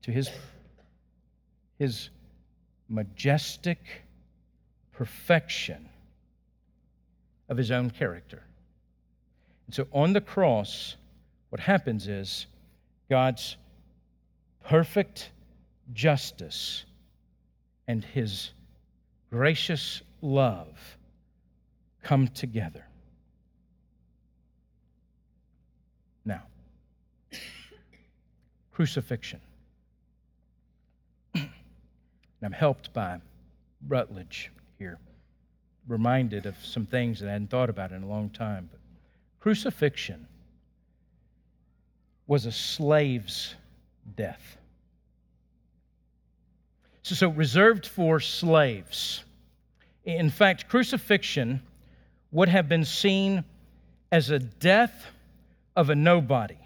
to 0.03 0.11
his, 0.11 0.29
his 1.77 2.09
majestic 2.87 3.79
perfection 4.99 5.87
of 7.47 7.55
his 7.55 7.71
own 7.71 7.89
character. 7.89 8.43
And 9.65 9.73
so 9.73 9.87
on 9.93 10.11
the 10.11 10.19
cross, 10.19 10.97
what 11.51 11.61
happens 11.61 12.09
is 12.09 12.47
God's 13.09 13.55
perfect 14.65 15.31
justice 15.93 16.83
and 17.87 18.03
his 18.03 18.51
gracious 19.31 20.01
love 20.21 20.97
come 22.03 22.27
together. 22.27 22.83
Now, 26.25 26.41
crucifixion. 28.73 29.39
and 31.35 31.49
I'm 32.43 32.51
helped 32.51 32.91
by 32.91 33.21
Rutledge 33.87 34.51
here, 34.79 34.97
reminded 35.87 36.45
of 36.45 36.55
some 36.63 36.85
things 36.85 37.19
that 37.19 37.29
I 37.29 37.33
hadn't 37.33 37.49
thought 37.49 37.69
about 37.69 37.91
in 37.91 38.01
a 38.01 38.07
long 38.07 38.29
time. 38.29 38.69
But 38.71 38.79
crucifixion 39.41 40.25
was 42.25 42.45
a 42.45 42.51
slave's 42.51 43.55
death. 44.15 44.57
So, 47.03 47.15
so 47.15 47.29
reserved 47.29 47.85
for 47.85 48.19
slaves. 48.21 49.23
In 50.05 50.29
fact, 50.29 50.69
crucifixion 50.69 51.61
would 52.31 52.47
have 52.47 52.69
been 52.69 52.85
seen 52.85 53.43
as 54.11 54.29
a 54.29 54.39
death 54.39 55.07
of 55.75 55.89
a 55.89 55.95
nobody. 55.95 56.57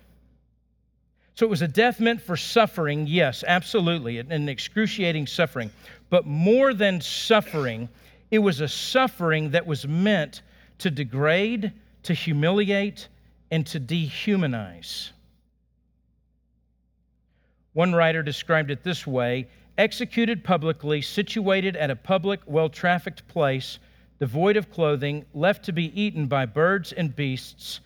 So 1.35 1.45
it 1.45 1.49
was 1.49 1.63
a 1.63 1.67
death 1.67 1.99
meant 1.99 2.21
for 2.21 2.37
suffering, 2.37 3.07
yes, 3.07 3.43
absolutely, 3.47 4.19
an 4.19 4.47
excruciating 4.49 5.25
suffering. 5.25 5.71
But 6.09 6.27
more 6.27 6.73
than 6.73 7.01
suffering, 7.01 7.89
it 8.29 8.39
was 8.39 8.61
a 8.61 8.67
suffering 8.67 9.51
that 9.51 9.65
was 9.65 9.87
meant 9.87 10.43
to 10.79 10.91
degrade, 10.91 11.71
to 12.03 12.13
humiliate, 12.13 13.07
and 13.49 13.65
to 13.67 13.79
dehumanize. 13.79 15.11
One 17.73 17.93
writer 17.93 18.21
described 18.21 18.69
it 18.69 18.83
this 18.83 19.07
way 19.07 19.47
executed 19.75 20.43
publicly, 20.43 21.01
situated 21.01 21.75
at 21.75 21.89
a 21.89 21.95
public, 21.95 22.41
well 22.45 22.69
trafficked 22.69 23.27
place, 23.27 23.79
devoid 24.19 24.55
of 24.55 24.71
clothing, 24.71 25.25
left 25.33 25.65
to 25.65 25.71
be 25.71 25.99
eaten 25.99 26.27
by 26.27 26.45
birds 26.45 26.93
and 26.93 27.15
beasts, 27.15 27.79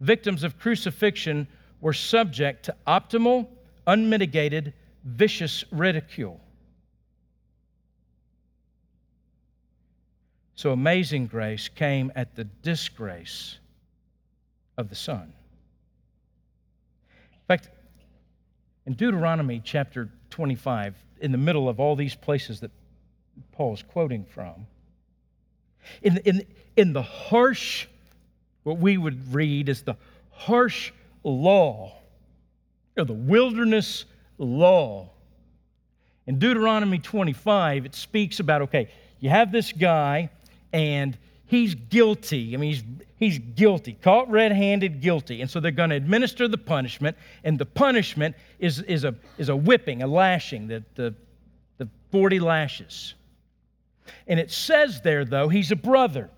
victims 0.00 0.42
of 0.42 0.58
crucifixion 0.58 1.46
were 1.84 1.92
subject 1.92 2.64
to 2.64 2.74
optimal, 2.86 3.46
unmitigated, 3.86 4.72
vicious 5.04 5.64
ridicule. 5.70 6.40
So 10.54 10.72
amazing 10.72 11.26
grace 11.26 11.68
came 11.68 12.10
at 12.16 12.34
the 12.36 12.44
disgrace 12.44 13.58
of 14.78 14.88
the 14.88 14.94
Son. 14.94 15.30
In 17.34 17.46
fact, 17.48 17.68
in 18.86 18.94
Deuteronomy 18.94 19.60
chapter 19.62 20.08
25, 20.30 20.94
in 21.20 21.32
the 21.32 21.38
middle 21.38 21.68
of 21.68 21.80
all 21.80 21.96
these 21.96 22.14
places 22.14 22.60
that 22.60 22.70
Paul 23.52 23.74
is 23.74 23.82
quoting 23.82 24.24
from, 24.24 24.66
in, 26.00 26.16
in, 26.24 26.46
in 26.76 26.94
the 26.94 27.02
harsh, 27.02 27.88
what 28.62 28.78
we 28.78 28.96
would 28.96 29.34
read 29.34 29.68
as 29.68 29.82
the 29.82 29.96
harsh 30.30 30.90
law, 31.24 31.96
or 32.96 33.04
the 33.04 33.12
wilderness 33.12 34.04
law, 34.38 35.10
in 36.26 36.38
Deuteronomy 36.38 36.98
25, 36.98 37.86
it 37.86 37.94
speaks 37.94 38.40
about 38.40 38.62
okay, 38.62 38.88
you 39.20 39.30
have 39.30 39.52
this 39.52 39.72
guy, 39.72 40.30
and 40.72 41.16
he's 41.46 41.74
guilty. 41.74 42.54
I 42.54 42.58
mean, 42.58 42.72
he's, 42.72 42.84
he's 43.16 43.38
guilty, 43.38 43.96
caught 44.02 44.30
red 44.30 44.52
handed, 44.52 45.00
guilty. 45.00 45.40
And 45.40 45.50
so 45.50 45.60
they're 45.60 45.70
going 45.70 45.90
to 45.90 45.96
administer 45.96 46.48
the 46.48 46.58
punishment, 46.58 47.16
and 47.42 47.58
the 47.58 47.66
punishment 47.66 48.36
is, 48.58 48.80
is, 48.80 49.04
a, 49.04 49.14
is 49.38 49.48
a 49.48 49.56
whipping, 49.56 50.02
a 50.02 50.06
lashing, 50.06 50.66
the, 50.68 50.84
the, 50.94 51.14
the 51.78 51.88
40 52.10 52.40
lashes. 52.40 53.14
And 54.26 54.40
it 54.40 54.50
says 54.50 55.00
there, 55.02 55.24
though, 55.24 55.48
he's 55.48 55.70
a 55.70 55.76
brother. 55.76 56.30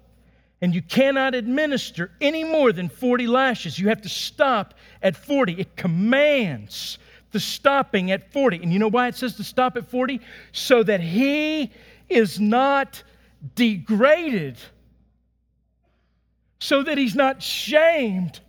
And 0.62 0.75
you 0.75 0.83
cannot 0.83 1.35
administer 1.35 2.11
any 2.21 2.42
more 2.42 2.73
than 2.73 2.88
40 2.88 3.27
lashes. 3.27 3.79
You 3.79 3.88
have 3.88 4.03
to 4.03 4.09
stop 4.09 4.75
at 5.03 5.16
40. 5.16 5.55
It 5.55 5.77
commands 5.77 6.99
the 7.33 7.40
stopping 7.40 8.11
at 8.11 8.33
40. 8.33 8.62
And 8.62 8.73
you 8.73 8.79
know 8.79 8.88
why 8.88 9.09
it 9.09 9.14
says 9.14 9.37
to 9.37 9.45
stop 9.45 9.77
at 9.77 9.90
40? 9.90 10.21
So 10.53 10.83
that 10.83 11.01
he 11.01 11.71
is 12.09 12.40
not 12.40 13.03
degraded 13.55 14.59
so 16.59 16.83
that 16.83 16.99
he's 16.99 17.14
not 17.14 17.42
shamed. 17.42 18.40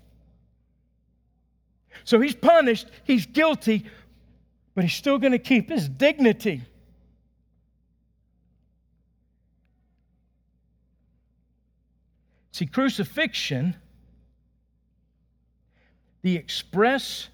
So 2.03 2.19
he's 2.19 2.35
punished, 2.35 2.87
he's 3.03 3.25
guilty, 3.25 3.85
but 4.75 4.83
he's 4.83 4.93
still 4.93 5.17
going 5.17 5.33
to 5.33 5.39
keep 5.39 5.69
his 5.69 5.89
dignity. 5.89 6.61
See, 12.57 12.65
crucifixion, 12.65 13.75
the 16.23 16.37
express 16.37 17.29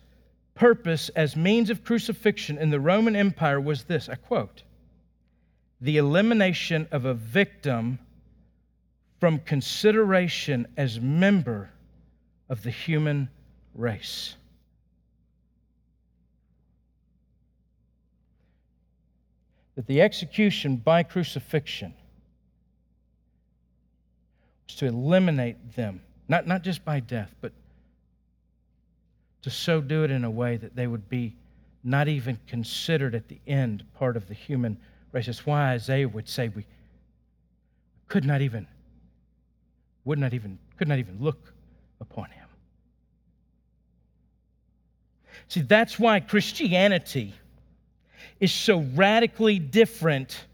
purpose 0.53 1.07
as 1.15 1.37
means 1.37 1.69
of 1.69 1.85
crucifixion 1.85 2.57
in 2.57 2.71
the 2.71 2.79
Roman 2.81 3.15
Empire 3.15 3.61
was 3.61 3.85
this 3.85 4.09
I 4.09 4.15
quote, 4.15 4.63
the 5.79 5.95
elimination 5.95 6.89
of 6.91 7.05
a 7.05 7.13
victim 7.13 7.99
from 9.21 9.39
consideration 9.39 10.67
as 10.75 10.99
member 10.99 11.69
of 12.49 12.61
the 12.63 12.71
human 12.71 13.29
race. 13.73 14.35
That 19.75 19.87
the 19.87 20.01
execution 20.01 20.75
by 20.75 21.03
crucifixion 21.03 21.93
was 24.67 24.75
to 24.77 24.85
eliminate 24.85 25.75
them, 25.75 26.01
not, 26.27 26.47
not 26.47 26.63
just 26.63 26.83
by 26.85 26.99
death, 26.99 27.33
but 27.41 27.51
to 29.41 29.49
so 29.49 29.81
do 29.81 30.03
it 30.03 30.11
in 30.11 30.23
a 30.23 30.31
way 30.31 30.57
that 30.57 30.75
they 30.75 30.87
would 30.87 31.09
be 31.09 31.35
not 31.83 32.07
even 32.07 32.39
considered 32.47 33.13
at 33.13 33.27
the 33.27 33.39
end 33.45 33.83
part 33.95 34.15
of 34.15 34.27
the 34.27 34.33
human 34.33 34.77
race. 35.11 35.25
That's 35.25 35.45
why 35.45 35.73
Isaiah 35.73 36.07
would 36.07 36.29
say 36.29 36.47
we 36.47 36.65
could 38.07 38.23
not 38.23 38.41
even 38.41 38.67
would 40.05 40.19
not 40.19 40.33
even, 40.33 40.59
could 40.77 40.87
not 40.87 40.99
even 40.99 41.17
look 41.21 41.53
upon 42.01 42.29
him. 42.29 42.47
See, 45.47 45.61
that's 45.61 45.97
why 45.97 46.19
Christianity 46.19 47.33
is 48.39 48.51
so 48.51 48.85
radically 48.95 49.59
different 49.59 50.45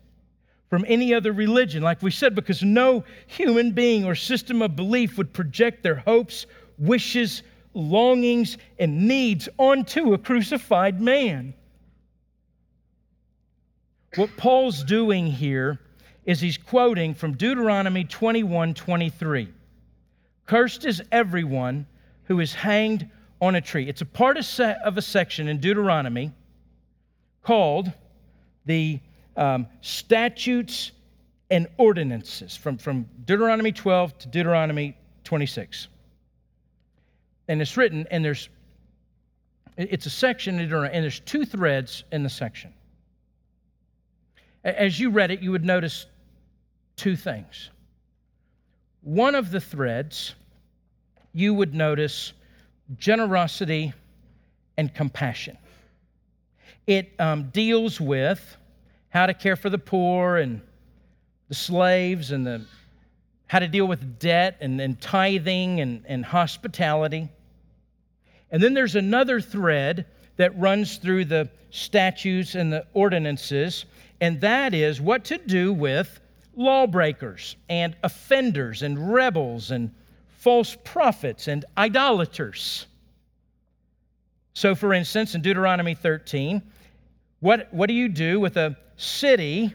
from 0.70 0.86
any 0.88 1.14
other 1.14 1.32
religion, 1.32 1.82
like 1.82 2.02
we 2.02 2.12
said, 2.12 2.36
because 2.36 2.62
no 2.62 3.04
human 3.26 3.72
being 3.72 4.06
or 4.06 4.14
system 4.14 4.62
of 4.62 4.76
belief 4.76 5.18
would 5.18 5.34
project 5.34 5.82
their 5.82 5.96
hopes, 5.96 6.46
wishes, 6.78 7.42
longings, 7.74 8.58
and 8.78 9.08
needs 9.08 9.50
onto 9.58 10.14
a 10.14 10.18
crucified 10.18 11.02
man. 11.02 11.54
What 14.16 14.30
Paul's 14.38 14.84
doing 14.84 15.28
here 15.28 15.80
is 16.26 16.40
he's 16.40 16.58
quoting 16.58 17.16
from 17.16 17.34
Deuteronomy 17.36 18.04
21 18.04 18.74
23. 18.76 19.50
Cursed 20.46 20.86
is 20.86 21.02
everyone 21.12 21.88
who 22.24 22.40
is 22.40 22.54
hanged 22.54 23.10
on 23.42 23.56
a 23.56 23.62
tree. 23.62 23.88
It's 23.88 24.02
a 24.02 24.06
part 24.06 24.38
of 24.38 24.98
a 24.98 25.02
section 25.02 25.48
in 25.48 25.60
Deuteronomy 25.60 26.32
called 27.44 27.92
the 28.66 29.00
um, 29.36 29.68
statutes 29.82 30.92
and 31.50 31.68
ordinances 31.78 32.56
from, 32.56 32.78
from 32.78 33.08
Deuteronomy 33.26 33.72
12 33.72 34.18
to 34.20 34.28
Deuteronomy 34.28 34.96
26. 35.24 35.88
And 37.48 37.62
it's 37.62 37.78
written, 37.78 38.06
and 38.12 38.24
there's 38.24 38.50
it's 39.80 40.06
a 40.06 40.10
section 40.10 40.60
and 40.60 41.04
there's 41.04 41.22
two 41.22 41.46
threads 41.46 42.04
in 42.12 42.22
the 42.22 42.30
section. 42.30 42.74
As 44.66 45.00
you 45.00 45.10
read 45.10 45.32
it, 45.32 45.40
you 45.42 45.52
would 45.52 45.64
notice 45.64 46.06
two 46.98 47.16
things. 47.16 47.70
One 49.02 49.36
of 49.36 49.52
the 49.52 49.62
threads, 49.62 50.36
you 51.32 51.54
would 51.54 51.74
notice 51.74 52.34
generosity 52.98 53.94
and 54.78 54.94
compassion. 54.94 55.58
It 56.86 57.14
um, 57.18 57.50
deals 57.52 58.02
with 58.02 58.58
how 59.10 59.26
to 59.26 59.34
care 59.34 59.56
for 59.56 59.70
the 59.70 59.78
poor 59.78 60.38
and 60.38 60.62
the 61.48 61.56
slaves 61.56 62.32
and 62.32 62.46
the, 62.46 62.66
how 63.48 63.60
to 63.60 63.68
deal 63.68 63.86
with 63.86 64.20
debt 64.20 64.58
and, 64.62 64.80
and 64.80 65.02
tithing 65.02 65.82
and, 65.82 66.04
and 66.08 66.24
hospitality. 66.24 67.28
And 68.52 68.62
then 68.62 68.74
there's 68.74 68.96
another 68.96 69.42
thread 69.42 70.06
that 70.38 70.58
runs 70.58 70.98
through 70.98 71.26
the 71.26 71.50
statutes 71.72 72.56
and 72.56 72.72
the 72.72 72.86
ordinances, 72.94 73.86
and 74.22 74.40
that 74.42 74.74
is 74.74 75.02
what 75.02 75.26
to 75.26 75.38
do 75.38 75.74
with 75.74 76.20
lawbreakers 76.56 77.56
and 77.70 77.96
offenders 78.04 78.84
and 78.84 79.14
rebels 79.14 79.72
and 79.72 79.92
false 80.28 80.78
prophets 80.84 81.48
and 81.48 81.66
idolaters. 81.78 82.86
So, 84.54 84.76
for 84.76 84.94
instance, 84.94 85.36
in 85.36 85.42
Deuteronomy 85.42 85.96
13, 85.96 86.62
what, 87.40 87.74
what 87.74 87.88
do 87.88 87.94
you 87.94 88.10
do 88.10 88.40
with 88.40 88.58
a 88.58 88.76
city 88.98 89.74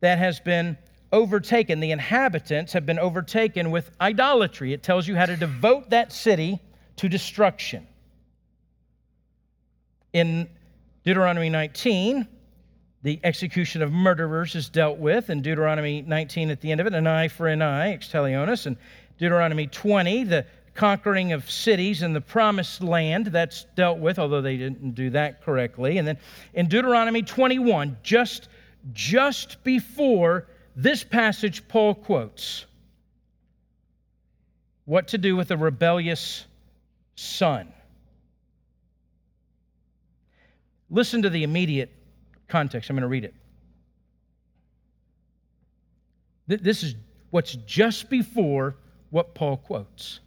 that 0.00 0.18
has 0.18 0.40
been 0.40 0.76
overtaken? 1.12 1.80
The 1.80 1.90
inhabitants 1.90 2.72
have 2.72 2.84
been 2.84 2.98
overtaken 2.98 3.70
with 3.70 3.90
idolatry. 4.00 4.72
It 4.72 4.82
tells 4.82 5.08
you 5.08 5.16
how 5.16 5.26
to 5.26 5.36
devote 5.36 5.90
that 5.90 6.12
city 6.12 6.60
to 6.96 7.08
destruction. 7.08 7.86
In 10.12 10.48
Deuteronomy 11.04 11.48
19, 11.48 12.28
the 13.02 13.18
execution 13.24 13.82
of 13.82 13.90
murderers 13.90 14.54
is 14.54 14.68
dealt 14.68 14.98
with. 14.98 15.30
In 15.30 15.42
Deuteronomy 15.42 16.02
19, 16.02 16.50
at 16.50 16.60
the 16.60 16.70
end 16.70 16.80
of 16.80 16.86
it, 16.86 16.94
an 16.94 17.06
eye 17.06 17.28
for 17.28 17.48
an 17.48 17.62
eye, 17.62 17.90
lex 17.90 18.08
talionis. 18.08 18.66
And 18.66 18.76
Deuteronomy 19.18 19.66
20, 19.66 20.24
the 20.24 20.46
conquering 20.74 21.32
of 21.32 21.50
cities 21.50 22.02
in 22.02 22.12
the 22.12 22.20
promised 22.20 22.82
land, 22.82 23.26
that's 23.26 23.66
dealt 23.76 23.98
with, 23.98 24.18
although 24.18 24.40
they 24.40 24.56
didn't 24.56 24.94
do 24.94 25.10
that 25.10 25.42
correctly. 25.42 25.98
And 25.98 26.08
then 26.08 26.18
in 26.54 26.68
Deuteronomy 26.68 27.22
21, 27.22 27.98
just, 28.02 28.48
just 28.92 29.62
before 29.64 30.46
this 30.74 31.04
passage, 31.04 31.66
Paul 31.68 31.94
quotes 31.94 32.66
what 34.84 35.08
to 35.08 35.18
do 35.18 35.36
with 35.36 35.50
a 35.50 35.56
rebellious 35.56 36.46
son. 37.14 37.72
Listen 40.90 41.22
to 41.22 41.30
the 41.30 41.42
immediate 41.42 41.90
context. 42.48 42.90
I'm 42.90 42.96
going 42.96 43.02
to 43.02 43.08
read 43.08 43.24
it. 43.24 43.34
This 46.46 46.82
is 46.82 46.94
what's 47.30 47.54
just 47.66 48.10
before 48.10 48.76
what 49.10 49.34
Paul 49.34 49.56
quotes. 49.56 50.20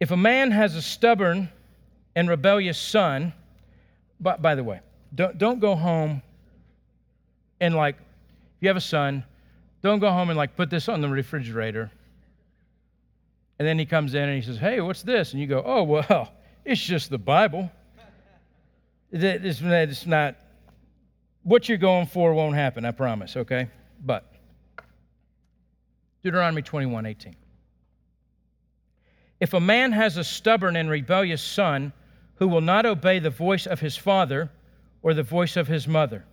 If 0.00 0.10
a 0.10 0.16
man 0.16 0.50
has 0.50 0.74
a 0.74 0.82
stubborn 0.82 1.48
and 2.16 2.28
rebellious 2.28 2.78
son, 2.78 3.32
by, 4.20 4.36
by 4.36 4.54
the 4.54 4.64
way, 4.64 4.80
don't, 5.14 5.38
don't 5.38 5.60
go 5.60 5.74
home 5.74 6.22
and 7.60 7.74
like, 7.74 7.96
if 7.96 8.62
you 8.62 8.68
have 8.68 8.76
a 8.76 8.80
son, 8.80 9.24
don't 9.82 9.98
go 9.98 10.10
home 10.10 10.30
and 10.30 10.36
like 10.36 10.56
put 10.56 10.70
this 10.70 10.88
on 10.88 11.00
the 11.00 11.08
refrigerator. 11.08 11.90
And 13.58 13.68
then 13.68 13.78
he 13.78 13.86
comes 13.86 14.14
in 14.14 14.22
and 14.22 14.34
he 14.34 14.42
says, 14.42 14.58
Hey, 14.58 14.80
what's 14.80 15.02
this? 15.02 15.32
And 15.32 15.40
you 15.40 15.46
go, 15.46 15.62
Oh, 15.64 15.82
well, 15.84 16.32
it's 16.64 16.82
just 16.82 17.10
the 17.10 17.18
Bible. 17.18 17.70
It's, 19.12 19.60
it's 19.62 20.06
not, 20.06 20.34
what 21.44 21.68
you're 21.68 21.78
going 21.78 22.06
for 22.06 22.34
won't 22.34 22.56
happen, 22.56 22.84
I 22.84 22.90
promise, 22.90 23.36
okay? 23.36 23.68
But, 24.04 24.24
Deuteronomy 26.22 26.62
21 26.62 27.06
18. 27.06 27.36
If 29.44 29.52
a 29.52 29.60
man 29.60 29.92
has 29.92 30.16
a 30.16 30.24
stubborn 30.24 30.74
and 30.74 30.88
rebellious 30.88 31.42
son 31.42 31.92
who 32.36 32.48
will 32.48 32.62
not 32.62 32.86
obey 32.86 33.18
the 33.18 33.28
voice 33.28 33.66
of 33.66 33.78
his 33.78 33.94
father 33.94 34.50
or 35.02 35.12
the 35.12 35.22
voice 35.22 35.58
of 35.58 35.68
his 35.68 35.86
mother, 35.86 36.24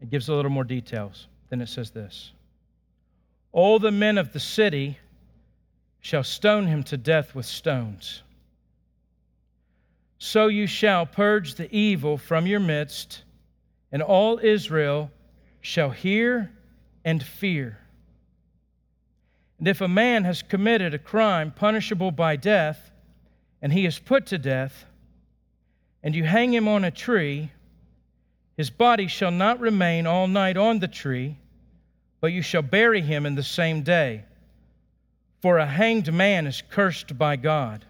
it 0.00 0.10
gives 0.10 0.28
a 0.28 0.32
little 0.32 0.52
more 0.52 0.62
details. 0.62 1.26
Then 1.48 1.60
it 1.60 1.66
says 1.66 1.90
this 1.90 2.30
All 3.50 3.80
the 3.80 3.90
men 3.90 4.16
of 4.16 4.32
the 4.32 4.38
city 4.38 5.00
shall 5.98 6.22
stone 6.22 6.68
him 6.68 6.84
to 6.84 6.96
death 6.96 7.34
with 7.34 7.46
stones. 7.46 8.22
So 10.18 10.46
you 10.46 10.68
shall 10.68 11.04
purge 11.04 11.56
the 11.56 11.68
evil 11.76 12.16
from 12.16 12.46
your 12.46 12.60
midst, 12.60 13.24
and 13.90 14.02
all 14.02 14.38
Israel 14.38 15.10
shall 15.60 15.90
hear 15.90 16.52
and 17.04 17.20
fear. 17.20 17.79
And 19.60 19.68
if 19.68 19.82
a 19.82 19.88
man 19.88 20.24
has 20.24 20.40
committed 20.40 20.94
a 20.94 20.98
crime 20.98 21.52
punishable 21.52 22.10
by 22.12 22.36
death, 22.36 22.90
and 23.60 23.70
he 23.70 23.84
is 23.84 23.98
put 23.98 24.24
to 24.28 24.38
death, 24.38 24.86
and 26.02 26.14
you 26.14 26.24
hang 26.24 26.54
him 26.54 26.66
on 26.66 26.82
a 26.82 26.90
tree, 26.90 27.52
his 28.56 28.70
body 28.70 29.06
shall 29.06 29.30
not 29.30 29.60
remain 29.60 30.06
all 30.06 30.26
night 30.26 30.56
on 30.56 30.78
the 30.78 30.88
tree, 30.88 31.36
but 32.22 32.32
you 32.32 32.40
shall 32.40 32.62
bury 32.62 33.02
him 33.02 33.26
in 33.26 33.34
the 33.34 33.42
same 33.42 33.82
day. 33.82 34.24
For 35.42 35.58
a 35.58 35.66
hanged 35.66 36.10
man 36.10 36.46
is 36.46 36.62
cursed 36.70 37.18
by 37.18 37.36
God. 37.36 37.84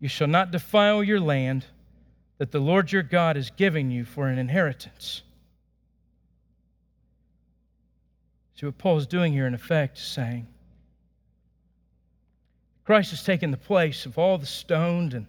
You 0.00 0.08
shall 0.08 0.26
not 0.26 0.50
defile 0.50 1.04
your 1.04 1.20
land 1.20 1.64
that 2.38 2.50
the 2.50 2.58
Lord 2.58 2.90
your 2.90 3.04
God 3.04 3.36
is 3.36 3.52
giving 3.56 3.92
you 3.92 4.04
for 4.04 4.26
an 4.26 4.38
inheritance. 4.38 5.22
See 8.60 8.66
what 8.66 8.76
Paul 8.76 8.98
is 8.98 9.06
doing 9.06 9.32
here, 9.32 9.46
in 9.46 9.54
effect, 9.54 9.96
is 9.96 10.04
saying 10.04 10.46
Christ 12.84 13.08
has 13.12 13.22
taken 13.22 13.50
the 13.50 13.56
place 13.56 14.04
of 14.04 14.18
all 14.18 14.36
the 14.36 14.44
stoned 14.44 15.14
and 15.14 15.26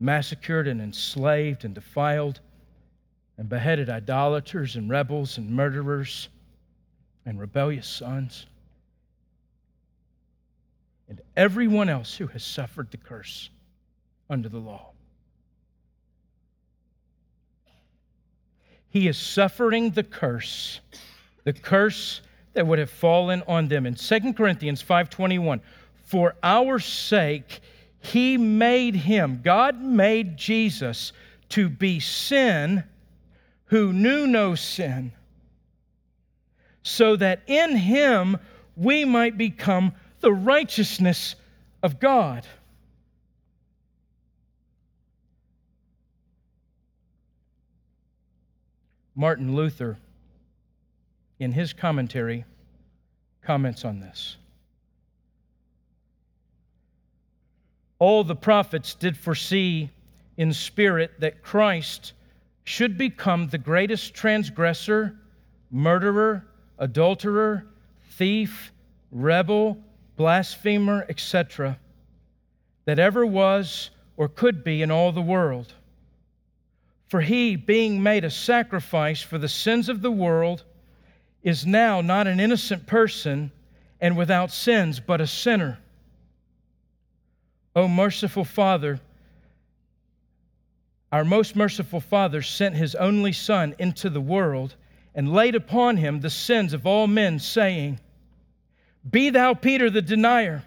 massacred 0.00 0.66
and 0.66 0.80
enslaved 0.80 1.66
and 1.66 1.74
defiled 1.74 2.40
and 3.36 3.50
beheaded 3.50 3.90
idolaters 3.90 4.76
and 4.76 4.88
rebels 4.88 5.36
and 5.36 5.50
murderers 5.50 6.30
and 7.26 7.38
rebellious 7.38 7.86
sons 7.86 8.46
and 11.06 11.20
everyone 11.36 11.90
else 11.90 12.16
who 12.16 12.28
has 12.28 12.42
suffered 12.42 12.90
the 12.90 12.96
curse 12.96 13.50
under 14.30 14.48
the 14.48 14.56
law. 14.56 14.92
He 18.88 19.06
is 19.06 19.18
suffering 19.18 19.90
the 19.90 20.02
curse, 20.02 20.80
the 21.44 21.52
curse 21.52 22.22
that 22.58 22.66
would 22.66 22.80
have 22.80 22.90
fallen 22.90 23.40
on 23.46 23.68
them. 23.68 23.86
In 23.86 23.94
2 23.94 24.34
Corinthians 24.34 24.82
5:21, 24.82 25.60
for 26.02 26.34
our 26.42 26.80
sake 26.80 27.60
he 28.00 28.36
made 28.36 28.96
him, 28.96 29.42
God 29.44 29.80
made 29.80 30.36
Jesus 30.36 31.12
to 31.50 31.68
be 31.68 32.00
sin 32.00 32.82
who 33.66 33.92
knew 33.92 34.26
no 34.26 34.56
sin, 34.56 35.12
so 36.82 37.14
that 37.14 37.42
in 37.46 37.76
him 37.76 38.38
we 38.74 39.04
might 39.04 39.38
become 39.38 39.92
the 40.18 40.32
righteousness 40.32 41.36
of 41.80 42.00
God. 42.00 42.44
Martin 49.14 49.54
Luther 49.54 49.96
in 51.38 51.52
his 51.52 51.72
commentary, 51.72 52.44
comments 53.42 53.84
on 53.84 54.00
this. 54.00 54.36
All 57.98 58.24
the 58.24 58.36
prophets 58.36 58.94
did 58.94 59.16
foresee 59.16 59.90
in 60.36 60.52
spirit 60.52 61.20
that 61.20 61.42
Christ 61.42 62.12
should 62.64 62.98
become 62.98 63.48
the 63.48 63.58
greatest 63.58 64.14
transgressor, 64.14 65.16
murderer, 65.70 66.44
adulterer, 66.78 67.66
thief, 68.10 68.72
rebel, 69.10 69.78
blasphemer, 70.16 71.06
etc., 71.08 71.78
that 72.84 72.98
ever 72.98 73.24
was 73.26 73.90
or 74.16 74.28
could 74.28 74.64
be 74.64 74.82
in 74.82 74.90
all 74.90 75.12
the 75.12 75.20
world. 75.20 75.72
For 77.08 77.20
he, 77.20 77.56
being 77.56 78.02
made 78.02 78.24
a 78.24 78.30
sacrifice 78.30 79.22
for 79.22 79.38
the 79.38 79.48
sins 79.48 79.88
of 79.88 80.02
the 80.02 80.10
world, 80.10 80.64
is 81.42 81.66
now 81.66 82.00
not 82.00 82.26
an 82.26 82.40
innocent 82.40 82.86
person 82.86 83.50
and 84.00 84.16
without 84.16 84.50
sins, 84.50 85.00
but 85.00 85.20
a 85.20 85.26
sinner. 85.26 85.78
O 87.74 87.88
merciful 87.88 88.44
Father, 88.44 89.00
our 91.10 91.24
most 91.24 91.56
merciful 91.56 92.00
Father 92.00 92.42
sent 92.42 92.74
his 92.74 92.94
only 92.94 93.32
Son 93.32 93.74
into 93.78 94.10
the 94.10 94.20
world 94.20 94.74
and 95.14 95.32
laid 95.32 95.54
upon 95.54 95.96
him 95.96 96.20
the 96.20 96.30
sins 96.30 96.72
of 96.72 96.86
all 96.86 97.06
men, 97.06 97.38
saying, 97.38 97.98
Be 99.08 99.30
thou 99.30 99.54
Peter 99.54 99.90
the 99.90 100.02
denier, 100.02 100.64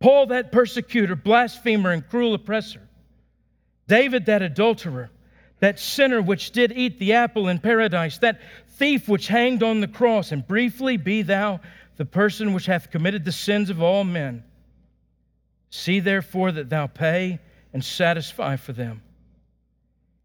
Paul 0.00 0.26
that 0.26 0.52
persecutor, 0.52 1.16
blasphemer, 1.16 1.90
and 1.90 2.06
cruel 2.06 2.34
oppressor, 2.34 2.82
David 3.88 4.26
that 4.26 4.42
adulterer, 4.42 5.10
that 5.64 5.80
sinner 5.80 6.20
which 6.20 6.50
did 6.50 6.72
eat 6.72 6.98
the 6.98 7.14
apple 7.14 7.48
in 7.48 7.58
paradise, 7.58 8.18
that 8.18 8.38
thief 8.72 9.08
which 9.08 9.28
hanged 9.28 9.62
on 9.62 9.80
the 9.80 9.88
cross, 9.88 10.30
and 10.30 10.46
briefly 10.46 10.98
be 10.98 11.22
thou 11.22 11.58
the 11.96 12.04
person 12.04 12.52
which 12.52 12.66
hath 12.66 12.90
committed 12.90 13.24
the 13.24 13.32
sins 13.32 13.70
of 13.70 13.80
all 13.80 14.04
men. 14.04 14.44
See 15.70 16.00
therefore 16.00 16.52
that 16.52 16.68
thou 16.68 16.86
pay 16.86 17.40
and 17.72 17.82
satisfy 17.82 18.56
for 18.56 18.74
them. 18.74 19.00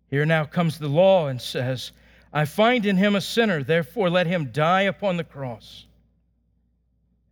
Here 0.10 0.26
now 0.26 0.44
comes 0.44 0.78
the 0.78 0.90
law 0.90 1.28
and 1.28 1.42
says, 1.42 1.94
I 2.34 2.44
find 2.44 2.86
in 2.86 2.98
him 2.98 3.16
a 3.16 3.22
sinner, 3.22 3.64
therefore 3.64 4.10
let 4.10 4.28
him 4.28 4.50
die 4.52 4.84
upon 4.84 5.16
the 5.16 5.24
cross. 5.24 5.86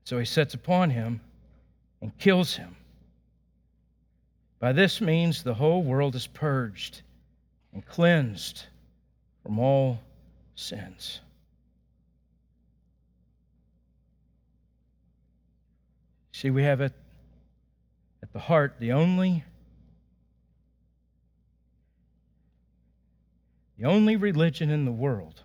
So 0.05 0.17
he 0.17 0.25
sets 0.25 0.53
upon 0.53 0.91
him 0.91 1.19
and 2.01 2.17
kills 2.17 2.55
him. 2.55 2.77
By 4.59 4.71
this 4.71 5.01
means 5.01 5.43
the 5.43 5.55
whole 5.55 5.83
world 5.83 6.15
is 6.15 6.27
purged 6.27 7.01
and 7.77 7.85
cleansed 7.85 8.65
from 9.43 9.59
all 9.59 9.99
sins. 10.55 11.21
See, 16.31 16.49
we 16.49 16.63
have 16.63 16.81
at, 16.81 16.93
at 18.23 18.33
the 18.33 18.39
heart 18.39 18.77
the 18.79 18.93
only 18.93 19.43
the 23.77 23.85
only 23.85 24.15
religion 24.15 24.71
in 24.71 24.85
the 24.85 24.91
world 24.91 25.43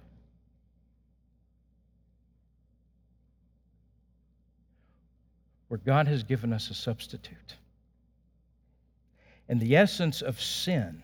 where 5.69 5.81
God 5.85 6.09
has 6.09 6.23
given 6.23 6.55
us 6.55 6.71
a 6.71 6.75
substitute. 6.75 7.57
And 9.51 9.61
the 9.61 9.77
essence 9.77 10.23
of 10.23 10.41
sin 10.41 11.03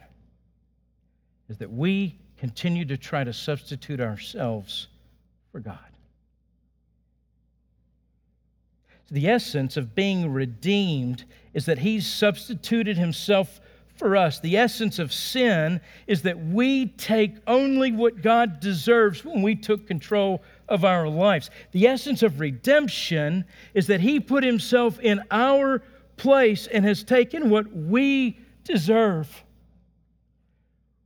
is 1.48 1.58
that 1.58 1.72
we 1.72 2.18
continue 2.38 2.84
to 2.84 2.96
try 2.96 3.24
to 3.24 3.32
substitute 3.32 4.00
ourselves 4.00 4.88
for 5.50 5.60
God. 5.60 5.78
So 9.08 9.14
the 9.14 9.28
essence 9.28 9.76
of 9.76 9.94
being 9.94 10.32
redeemed 10.32 11.24
is 11.54 11.64
that 11.66 11.78
He's 11.78 12.06
substituted 12.06 12.98
Himself 12.98 13.60
for 13.96 14.16
us. 14.16 14.38
The 14.38 14.56
essence 14.56 14.98
of 14.98 15.12
sin 15.12 15.80
is 16.06 16.22
that 16.22 16.38
we 16.38 16.86
take 16.86 17.36
only 17.46 17.90
what 17.90 18.22
God 18.22 18.60
deserves 18.60 19.24
when 19.24 19.42
we 19.42 19.56
took 19.56 19.86
control 19.86 20.42
of 20.68 20.84
our 20.84 21.08
lives. 21.08 21.50
The 21.72 21.86
essence 21.86 22.22
of 22.22 22.38
redemption 22.38 23.44
is 23.74 23.86
that 23.88 24.00
He 24.00 24.20
put 24.20 24.44
Himself 24.44 25.00
in 25.00 25.22
our 25.30 25.82
place 26.16 26.66
and 26.66 26.84
has 26.84 27.02
taken 27.02 27.50
what 27.50 27.74
we 27.74 28.38
deserve. 28.62 29.44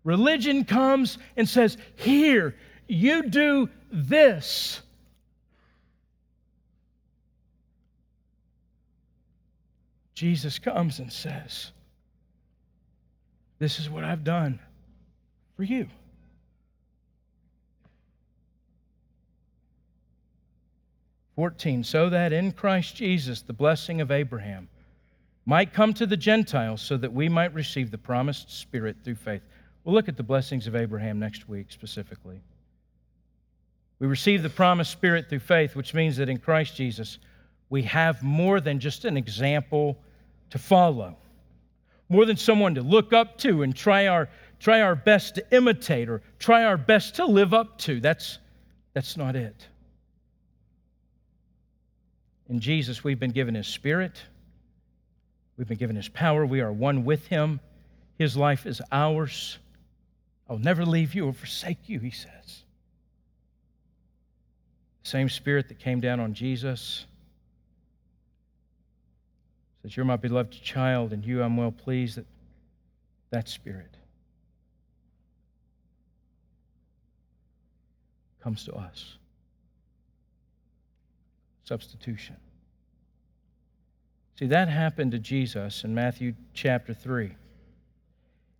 Religion 0.04 0.64
comes 0.64 1.18
and 1.36 1.48
says, 1.48 1.76
Here, 1.96 2.56
you 2.88 3.28
do 3.28 3.68
this. 3.90 4.80
Jesus 10.14 10.58
comes 10.58 11.00
and 11.00 11.12
says, 11.12 11.72
this 13.62 13.78
is 13.78 13.88
what 13.88 14.02
I've 14.02 14.24
done 14.24 14.58
for 15.56 15.62
you. 15.62 15.86
Fourteen, 21.36 21.84
so 21.84 22.10
that 22.10 22.32
in 22.32 22.50
Christ 22.50 22.96
Jesus 22.96 23.42
the 23.42 23.52
blessing 23.52 24.00
of 24.00 24.10
Abraham 24.10 24.68
might 25.46 25.72
come 25.72 25.94
to 25.94 26.06
the 26.06 26.16
Gentiles, 26.16 26.82
so 26.82 26.96
that 26.96 27.12
we 27.12 27.28
might 27.28 27.54
receive 27.54 27.90
the 27.90 27.98
promised 27.98 28.50
Spirit 28.50 28.96
through 29.04 29.14
faith. 29.14 29.42
We'll 29.84 29.94
look 29.94 30.08
at 30.08 30.16
the 30.16 30.22
blessings 30.22 30.66
of 30.66 30.76
Abraham 30.76 31.18
next 31.18 31.48
week 31.48 31.66
specifically. 31.70 32.40
We 33.98 34.06
receive 34.06 34.42
the 34.42 34.50
promised 34.50 34.90
Spirit 34.90 35.28
through 35.28 35.40
faith, 35.40 35.76
which 35.76 35.94
means 35.94 36.16
that 36.16 36.28
in 36.28 36.38
Christ 36.38 36.76
Jesus 36.76 37.18
we 37.70 37.82
have 37.84 38.22
more 38.22 38.60
than 38.60 38.80
just 38.80 39.04
an 39.04 39.16
example 39.16 39.98
to 40.50 40.58
follow 40.58 41.16
more 42.12 42.26
than 42.26 42.36
someone 42.36 42.74
to 42.74 42.82
look 42.82 43.12
up 43.12 43.38
to 43.38 43.62
and 43.62 43.74
try 43.74 44.06
our, 44.06 44.28
try 44.60 44.82
our 44.82 44.94
best 44.94 45.36
to 45.36 45.44
imitate 45.50 46.08
or 46.08 46.20
try 46.38 46.64
our 46.64 46.76
best 46.76 47.16
to 47.16 47.24
live 47.24 47.54
up 47.54 47.78
to. 47.78 48.00
That's, 48.00 48.38
that's 48.92 49.16
not 49.16 49.34
it. 49.34 49.66
In 52.48 52.60
Jesus, 52.60 53.02
we've 53.02 53.18
been 53.18 53.30
given 53.30 53.54
His 53.54 53.66
Spirit, 53.66 54.22
we've 55.56 55.66
been 55.66 55.78
given 55.78 55.96
His 55.96 56.08
power, 56.08 56.44
we 56.44 56.60
are 56.60 56.70
one 56.70 57.04
with 57.04 57.26
Him. 57.26 57.60
His 58.18 58.36
life 58.36 58.66
is 58.66 58.82
ours. 58.92 59.58
I'll 60.48 60.58
never 60.58 60.84
leave 60.84 61.14
you 61.14 61.26
or 61.26 61.32
forsake 61.32 61.88
you, 61.88 61.98
He 62.00 62.10
says. 62.10 62.64
The 65.02 65.08
same 65.08 65.28
Spirit 65.28 65.68
that 65.68 65.78
came 65.78 66.00
down 66.00 66.20
on 66.20 66.34
Jesus 66.34 67.06
says, 69.82 69.96
You're 69.96 70.06
my 70.06 70.16
beloved 70.16 70.52
child, 70.52 71.12
and 71.12 71.24
you 71.24 71.42
I'm 71.42 71.56
well 71.56 71.72
pleased 71.72 72.16
that 72.16 72.26
that 73.30 73.48
spirit 73.48 73.96
comes 78.42 78.64
to 78.64 78.72
us. 78.74 79.16
Substitution. 81.64 82.36
See, 84.38 84.46
that 84.46 84.68
happened 84.68 85.12
to 85.12 85.18
Jesus 85.18 85.84
in 85.84 85.94
Matthew 85.94 86.34
chapter 86.52 86.92
3. 86.92 87.34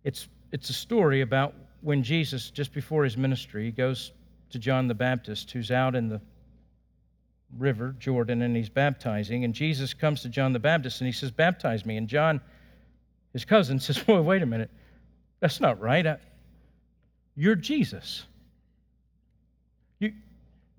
It's, 0.03 0.27
it's 0.51 0.69
a 0.69 0.73
story 0.73 1.21
about 1.21 1.53
when 1.83 2.01
Jesus, 2.01 2.49
just 2.49 2.73
before 2.73 3.03
his 3.03 3.17
ministry, 3.17 3.65
he 3.65 3.71
goes 3.71 4.11
to 4.51 4.57
John 4.57 4.87
the 4.87 4.95
Baptist, 4.95 5.51
who's 5.51 5.69
out 5.69 5.95
in 5.95 6.07
the 6.07 6.21
river, 7.57 7.93
Jordan, 7.99 8.41
and 8.41 8.55
he's 8.55 8.69
baptizing. 8.69 9.43
And 9.43 9.53
Jesus 9.53 9.93
comes 9.93 10.21
to 10.21 10.29
John 10.29 10.53
the 10.53 10.59
Baptist 10.59 11.01
and 11.01 11.07
he 11.07 11.11
says, 11.11 11.29
Baptize 11.29 11.85
me. 11.85 11.97
And 11.97 12.07
John, 12.07 12.39
his 13.33 13.43
cousin, 13.43 13.79
says, 13.81 14.07
Well, 14.07 14.23
wait 14.23 14.41
a 14.41 14.45
minute. 14.45 14.71
That's 15.41 15.59
not 15.59 15.79
right. 15.81 16.07
I, 16.07 16.17
you're 17.35 17.55
Jesus. 17.55 18.23
You, 19.99 20.13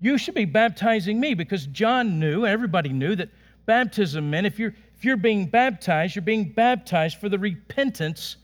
you 0.01 0.17
should 0.17 0.33
be 0.33 0.45
baptizing 0.45 1.19
me 1.19 1.35
because 1.35 1.67
John 1.67 2.19
knew, 2.19 2.47
everybody 2.47 2.89
knew, 2.89 3.15
that 3.15 3.29
baptism 3.67 4.31
meant 4.31 4.47
if 4.47 4.57
you're, 4.57 4.73
if 4.95 5.05
you're 5.05 5.17
being 5.17 5.45
baptized, 5.45 6.15
you're 6.15 6.23
being 6.23 6.49
baptized 6.51 7.17
for 7.17 7.29
the 7.29 7.37
repentance 7.37 8.37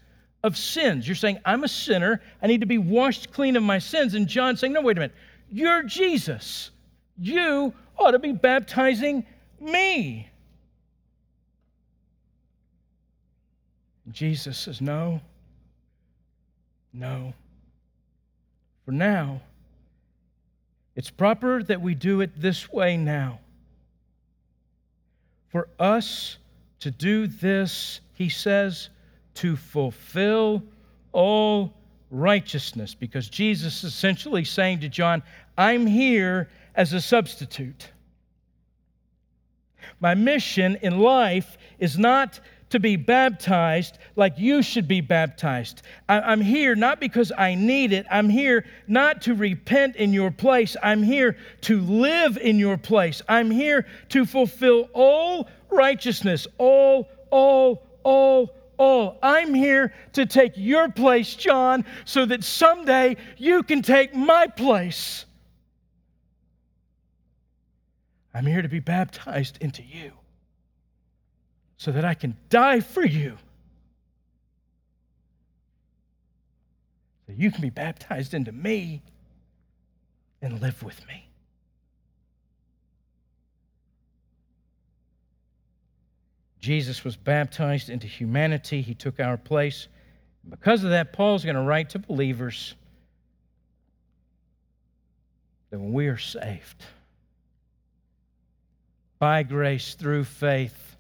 of 0.43 0.57
sins. 0.57 1.07
You're 1.07 1.15
saying, 1.15 1.39
I'm 1.45 1.63
a 1.63 1.67
sinner. 1.67 2.21
I 2.41 2.47
need 2.47 2.61
to 2.61 2.67
be 2.67 2.77
washed 2.77 3.31
clean 3.31 3.55
of 3.55 3.63
my 3.63 3.79
sins. 3.79 4.13
And 4.13 4.27
John's 4.27 4.59
saying, 4.59 4.73
No, 4.73 4.81
wait 4.81 4.97
a 4.97 5.01
minute. 5.01 5.15
You're 5.49 5.83
Jesus. 5.83 6.71
You 7.17 7.73
ought 7.97 8.11
to 8.11 8.19
be 8.19 8.31
baptizing 8.31 9.25
me. 9.59 10.29
Jesus 14.11 14.57
says, 14.57 14.81
No, 14.81 15.21
no. 16.93 17.33
For 18.85 18.91
now, 18.91 19.41
it's 20.95 21.09
proper 21.09 21.63
that 21.63 21.81
we 21.81 21.95
do 21.95 22.21
it 22.21 22.31
this 22.39 22.71
way 22.71 22.97
now. 22.97 23.39
For 25.49 25.67
us 25.79 26.37
to 26.79 26.91
do 26.91 27.27
this, 27.27 28.01
he 28.13 28.29
says, 28.29 28.89
to 29.35 29.55
fulfill 29.55 30.63
all 31.11 31.73
righteousness. 32.09 32.93
Because 32.93 33.29
Jesus 33.29 33.83
is 33.83 33.93
essentially 33.93 34.43
saying 34.43 34.81
to 34.81 34.89
John, 34.89 35.23
I'm 35.57 35.85
here 35.85 36.49
as 36.75 36.93
a 36.93 37.01
substitute. 37.01 37.89
My 39.99 40.15
mission 40.15 40.77
in 40.81 40.99
life 40.99 41.57
is 41.79 41.97
not 41.97 42.39
to 42.71 42.79
be 42.79 42.95
baptized 42.95 43.97
like 44.15 44.33
you 44.37 44.63
should 44.63 44.87
be 44.87 45.01
baptized. 45.01 45.81
I, 46.07 46.31
am 46.31 46.41
here 46.41 46.73
not 46.73 46.99
because 46.99 47.31
I 47.37 47.53
need 47.53 47.91
it. 47.91 48.05
I'm 48.09 48.29
here 48.29 48.65
not 48.87 49.21
to 49.23 49.35
repent 49.35 49.97
in 49.97 50.13
your 50.13 50.31
place. 50.31 50.77
I'm 50.81 51.03
here 51.03 51.37
to 51.61 51.81
live 51.81 52.37
in 52.37 52.57
your 52.57 52.77
place. 52.77 53.21
I'm 53.27 53.51
here 53.51 53.85
to 54.09 54.25
fulfill 54.25 54.89
all 54.93 55.49
righteousness, 55.69 56.47
all, 56.57 57.09
all, 57.29 57.83
all, 58.03 58.55
all. 58.81 59.19
I'm 59.21 59.53
here 59.53 59.93
to 60.13 60.25
take 60.25 60.53
your 60.55 60.89
place, 60.89 61.35
John, 61.35 61.85
so 62.03 62.25
that 62.25 62.43
someday 62.43 63.17
you 63.37 63.61
can 63.61 63.83
take 63.83 64.15
my 64.15 64.47
place. 64.47 65.25
I'm 68.33 68.45
here 68.45 68.61
to 68.61 68.69
be 68.69 68.79
baptized 68.79 69.59
into 69.61 69.83
you 69.83 70.13
so 71.77 71.91
that 71.91 72.05
I 72.05 72.15
can 72.15 72.35
die 72.49 72.79
for 72.79 73.05
you. 73.05 73.37
So 77.27 77.33
you 77.37 77.51
can 77.51 77.61
be 77.61 77.69
baptized 77.69 78.33
into 78.33 78.51
me 78.51 79.03
and 80.41 80.59
live 80.59 80.81
with 80.81 81.05
me. 81.07 81.30
Jesus 86.61 87.03
was 87.03 87.17
baptized 87.17 87.89
into 87.89 88.07
humanity. 88.07 88.81
He 88.81 88.93
took 88.93 89.19
our 89.19 89.35
place. 89.35 89.87
Because 90.47 90.83
of 90.83 90.91
that, 90.91 91.11
Paul's 91.11 91.43
going 91.43 91.55
to 91.55 91.61
write 91.61 91.89
to 91.91 91.99
believers 91.99 92.75
that 95.71 95.79
when 95.79 95.91
we 95.91 96.07
are 96.07 96.17
saved, 96.17 96.83
by 99.17 99.43
grace 99.43 99.95
through 99.95 100.23
faith 100.23 100.95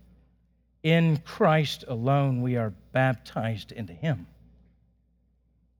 in 0.83 1.17
Christ 1.17 1.85
alone, 1.87 2.41
we 2.41 2.57
are 2.57 2.73
baptized 2.91 3.71
into 3.71 3.93
Him. 3.93 4.27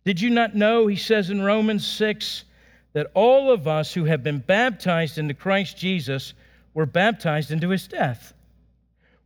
Did 0.05 0.21
you 0.21 0.29
not 0.29 0.55
know, 0.55 0.87
he 0.87 0.95
says 0.95 1.29
in 1.29 1.41
Romans 1.41 1.85
6, 1.85 2.43
that 2.93 3.11
all 3.13 3.51
of 3.51 3.67
us 3.67 3.93
who 3.93 4.05
have 4.05 4.23
been 4.23 4.39
baptized 4.39 5.17
into 5.17 5.33
Christ 5.33 5.77
Jesus 5.77 6.33
were 6.73 6.85
baptized 6.85 7.51
into 7.51 7.69
His 7.69 7.87
death? 7.87 8.33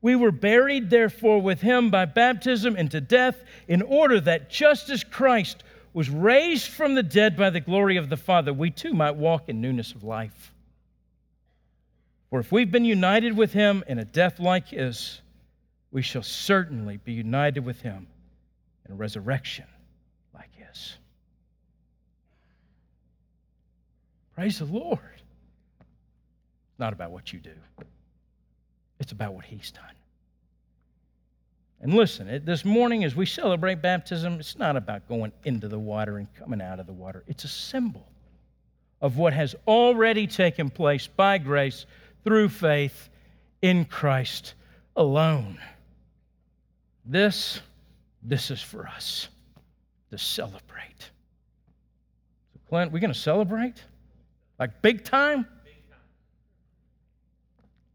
We 0.06 0.16
were 0.16 0.32
buried, 0.32 0.92
therefore, 0.92 1.42
with 1.42 1.62
Him 1.62 1.90
by 1.90 2.06
baptism 2.06 2.78
into 2.78 3.02
death, 3.02 3.44
in 3.68 3.82
order 3.82 4.22
that 4.22 4.52
just 4.52 4.88
as 4.92 5.04
Christ 5.04 5.64
was 5.94 6.12
raised 6.12 6.68
from 6.68 6.94
the 6.94 7.02
dead 7.02 7.36
by 7.36 7.50
the 7.50 7.60
glory 7.60 7.98
of 7.98 8.10
the 8.10 8.16
Father, 8.16 8.54
we 8.54 8.70
too 8.70 8.94
might 8.94 9.16
walk 9.16 9.50
in 9.50 9.62
newness 9.62 9.94
of 9.94 10.04
life. 10.04 10.54
For 12.30 12.40
if 12.40 12.52
we've 12.52 12.72
been 12.72 12.86
united 12.86 13.36
with 13.36 13.52
him 13.52 13.84
in 13.88 13.98
a 13.98 14.06
death 14.06 14.40
like 14.40 14.68
his, 14.68 15.22
we 15.90 16.04
shall 16.04 16.22
certainly 16.22 16.98
be 16.98 17.14
united 17.14 17.66
with 17.66 17.82
him 17.82 18.06
in 18.86 18.92
a 18.92 18.96
resurrection 18.96 19.66
like 20.36 20.54
his. 20.54 20.98
Praise 24.36 24.60
the 24.60 24.66
Lord. 24.66 25.00
It's 25.80 26.78
not 26.78 26.94
about 26.94 27.10
what 27.10 27.34
you 27.34 27.40
do, 27.40 27.56
it's 29.00 29.12
about 29.12 29.34
what 29.34 29.46
he's 29.46 29.72
done. 29.72 29.84
And 31.82 31.94
listen, 31.94 32.28
it, 32.28 32.46
this 32.46 32.66
morning 32.66 33.04
as 33.04 33.16
we 33.16 33.26
celebrate 33.26 33.82
baptism, 33.82 34.40
it's 34.40 34.58
not 34.58 34.76
about 34.76 35.08
going 35.08 35.32
into 35.44 35.68
the 35.68 35.78
water 35.78 36.18
and 36.18 36.28
coming 36.36 36.62
out 36.62 36.80
of 36.80 36.88
the 36.88 36.94
water. 36.94 37.24
It's 37.28 37.44
a 37.44 37.50
symbol 37.50 38.08
of 39.02 39.18
what 39.18 39.34
has 39.34 39.56
already 39.68 40.26
taken 40.26 40.70
place 40.70 41.08
by 41.08 41.38
grace 41.38 41.86
through 42.24 42.50
faith 42.50 43.10
in 43.62 43.86
Christ 43.86 44.56
alone. 44.96 45.60
This, 47.06 47.62
this 48.24 48.50
is 48.50 48.62
for 48.62 48.88
us 48.88 49.28
to 50.12 50.18
celebrate. 50.18 51.12
So 52.54 52.60
Clint, 52.70 52.92
we're 52.92 53.00
going 53.00 53.14
to 53.14 53.20
celebrate? 53.20 53.84
Like 54.58 54.82
big 54.82 55.04
time? 55.04 55.46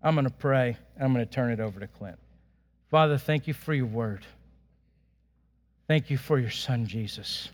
I'm 0.03 0.15
going 0.15 0.25
to 0.25 0.31
pray. 0.31 0.77
I'm 1.01 1.13
going 1.13 1.25
to 1.25 1.31
turn 1.31 1.51
it 1.51 1.61
over 1.61 1.81
to 1.81 1.87
Clint. 1.87 2.19
Father, 2.91 3.17
thank 3.17 3.47
you 3.47 3.55
for 3.55 3.73
your 3.73 3.87
word. 3.87 4.27
Thank 5.89 6.11
you 6.11 6.19
for 6.19 6.39
your 6.39 6.51
son, 6.51 6.87
Jesus. 6.87 7.49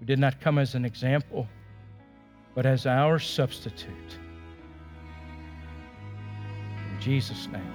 We 0.00 0.06
did 0.06 0.18
not 0.18 0.40
come 0.40 0.58
as 0.58 0.74
an 0.74 0.84
example, 0.84 1.46
but 2.54 2.66
as 2.66 2.86
our 2.86 3.18
substitute. 3.18 4.18
In 6.90 7.00
Jesus' 7.00 7.46
name, 7.48 7.74